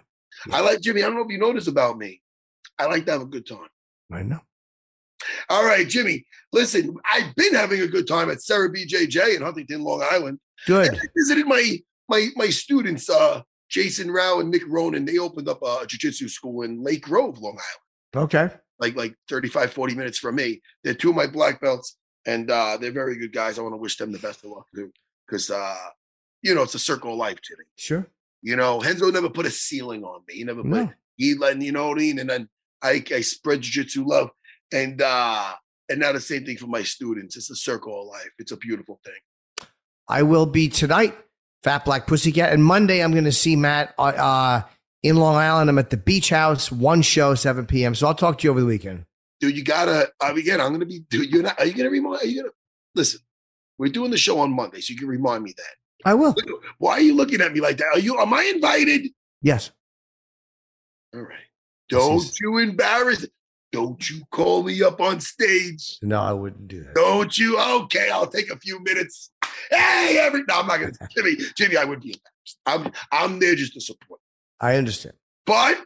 [0.52, 1.02] I like Jimmy.
[1.02, 2.20] I don't know if you know this about me.
[2.78, 3.68] I like to have a good time.
[4.12, 4.40] I know.
[5.48, 6.24] All right, Jimmy.
[6.52, 10.38] Listen, I've been having a good time at Serra BJJ in Huntington, Long Island.
[10.66, 10.94] Good.
[10.94, 15.04] I visited my my my students, uh, Jason Rao and Nick Ronan.
[15.04, 17.58] They opened up a jiu-jitsu school in Lake Grove, Long
[18.14, 18.54] Island, Okay.
[18.78, 20.60] like like 35, 40 minutes from me.
[20.84, 21.96] They're two of my black belts,
[22.26, 23.58] and uh, they're very good guys.
[23.58, 24.92] I want to wish them the best of luck too,
[25.26, 25.76] because uh,
[26.42, 27.64] you know it's a circle of life, Jimmy.
[27.76, 28.06] Sure.
[28.42, 30.34] You know, Renzo never put a ceiling on me.
[30.36, 30.92] He never put No.
[31.16, 32.18] he let you know what I mean.
[32.20, 32.48] And then
[32.82, 34.30] I I spread jiu-jitsu love,
[34.72, 35.54] and uh,
[35.88, 37.36] and now the same thing for my students.
[37.36, 38.30] It's a circle of life.
[38.38, 39.68] It's a beautiful thing.
[40.08, 41.16] I will be tonight,
[41.62, 42.52] Fat Black Pussycat.
[42.52, 44.62] And Monday, I'm going to see Matt uh, uh,
[45.02, 45.68] in Long Island.
[45.68, 47.94] I'm at the Beach House, one show, 7 p.m.
[47.94, 49.04] So I'll talk to you over the weekend.
[49.40, 50.10] dude, you gotta.
[50.20, 51.00] I mean, again, I'm gonna be.
[51.10, 51.58] Dude, you're not.
[51.58, 52.22] Are you gonna remind?
[52.22, 52.54] Are you gonna
[52.94, 53.20] listen?
[53.78, 56.08] We're doing the show on Monday, so you can remind me that.
[56.08, 56.34] I will.
[56.78, 57.86] Why are you looking at me like that?
[57.94, 58.18] Are you?
[58.18, 59.08] Am I invited?
[59.42, 59.70] Yes.
[61.14, 61.38] All right.
[61.88, 63.26] Don't is- you embarrass.
[63.72, 65.98] Don't you call me up on stage.
[66.00, 66.94] No, I wouldn't do that.
[66.94, 67.60] Don't you?
[67.60, 69.30] Okay, I'll take a few minutes.
[69.70, 70.92] Hey, every no, I'm not gonna.
[71.16, 72.58] Jimmy, Jimmy, I would be embarrassed.
[72.64, 74.20] I'm I'm there just to support.
[74.60, 75.16] I understand.
[75.44, 75.78] But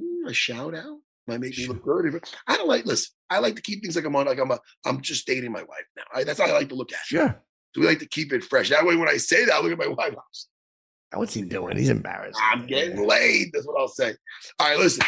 [0.00, 2.22] mm, a shout out might make me look good.
[2.46, 2.84] I don't like.
[2.84, 4.26] Listen, I like to keep things like I'm on.
[4.26, 4.58] Like I'm a.
[4.84, 6.04] I'm just dating my wife now.
[6.14, 6.98] I, that's how I like to look at.
[7.00, 7.06] it.
[7.06, 7.42] Sure.
[7.74, 8.68] So we like to keep it fresh.
[8.68, 10.14] That way, when I say that, I look at my wife.
[11.14, 11.76] What's he doing?
[11.76, 12.38] He's embarrassed.
[12.42, 13.50] I'm getting laid.
[13.52, 14.14] That's what I'll say.
[14.58, 15.04] All right, listen.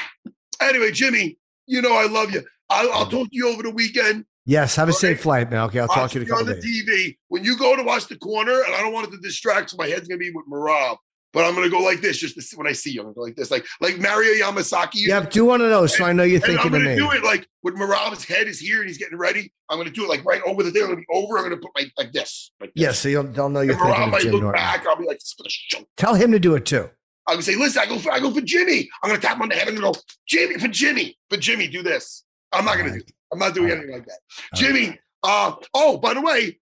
[0.60, 2.42] Anyway, Jimmy, you know I love you.
[2.70, 4.24] I'll, I'll talk to you over the weekend.
[4.46, 4.76] Yes.
[4.76, 4.98] Have a Okay.
[4.98, 5.62] safe flight, man.
[5.68, 5.80] Okay.
[5.80, 6.84] I'll talk to you in a couple on the days.
[6.88, 7.16] TV.
[7.28, 9.76] When you go to watch the corner, and I don't want it to distract, so
[9.78, 10.96] my head's gonna be with Merab.
[11.34, 13.00] But I'm gonna go like this, just see, when I see you.
[13.00, 15.06] I'm gonna go like this, like like Mario Yamasaki.
[15.06, 15.30] Yep.
[15.30, 17.46] Do one of those so I know you're And I'm thinking gonna do it like
[17.62, 19.52] when Merab's head is here and he's getting ready.
[19.68, 20.82] I'm gonna do it like right over the thing.
[20.82, 21.36] I'm gonna be over.
[21.36, 22.52] I'm gonna put my like this.
[22.60, 22.80] Like this.
[22.82, 22.98] Yes.
[23.00, 24.58] So you'll, they'll know you're And Merab thinking of might Jim look Norton.
[24.62, 24.86] back.
[24.86, 26.88] I'll be like, "This is for the show." Tell him to do it too.
[27.26, 28.88] I'm gonna say, listen, I go for I go for Jimmy.
[29.02, 29.66] I'm gonna tap him on the head.
[29.66, 29.92] I'm go,
[30.28, 32.24] Jimmy, for Jimmy, for Jimmy, do this.
[32.52, 33.02] I'm not gonna do.
[33.32, 33.82] I'm not doing All right.
[33.84, 34.18] anything like that.
[34.54, 34.98] All Jimmy.
[35.24, 36.60] Uh oh, by the way,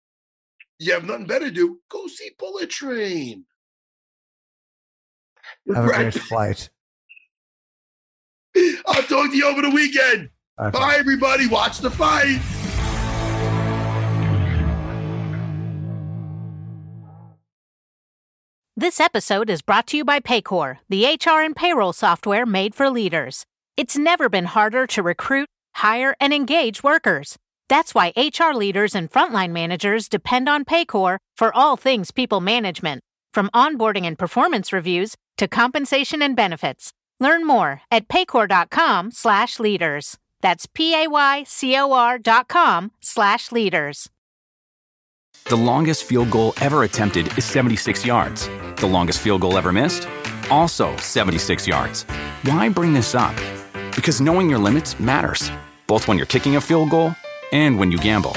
[0.78, 1.80] you have nothing better to do.
[1.90, 3.44] Go see Bullet Train.
[5.74, 6.70] Have a great flight.
[8.86, 10.30] I'll talk to you over the weekend.
[10.58, 11.46] All right, Bye, everybody.
[11.46, 12.40] Watch the fight.
[18.76, 22.90] This episode is brought to you by Paycor, the HR and payroll software made for
[22.90, 23.44] leaders.
[23.76, 27.36] It's never been harder to recruit, hire, and engage workers.
[27.68, 33.02] That's why HR leaders and frontline managers depend on Paycor for all things people management,
[33.32, 36.92] from onboarding and performance reviews to compensation and benefits.
[37.20, 40.18] Learn more at paycor.com slash leaders.
[40.40, 44.10] That's p a y c o r dot com slash leaders.
[45.44, 48.48] The longest field goal ever attempted is 76 yards.
[48.76, 50.06] The longest field goal ever missed?
[50.50, 52.04] Also 76 yards.
[52.44, 53.34] Why bring this up?
[53.94, 55.50] Because knowing your limits matters,
[55.86, 57.14] both when you're kicking a field goal
[57.52, 58.36] and when you gamble.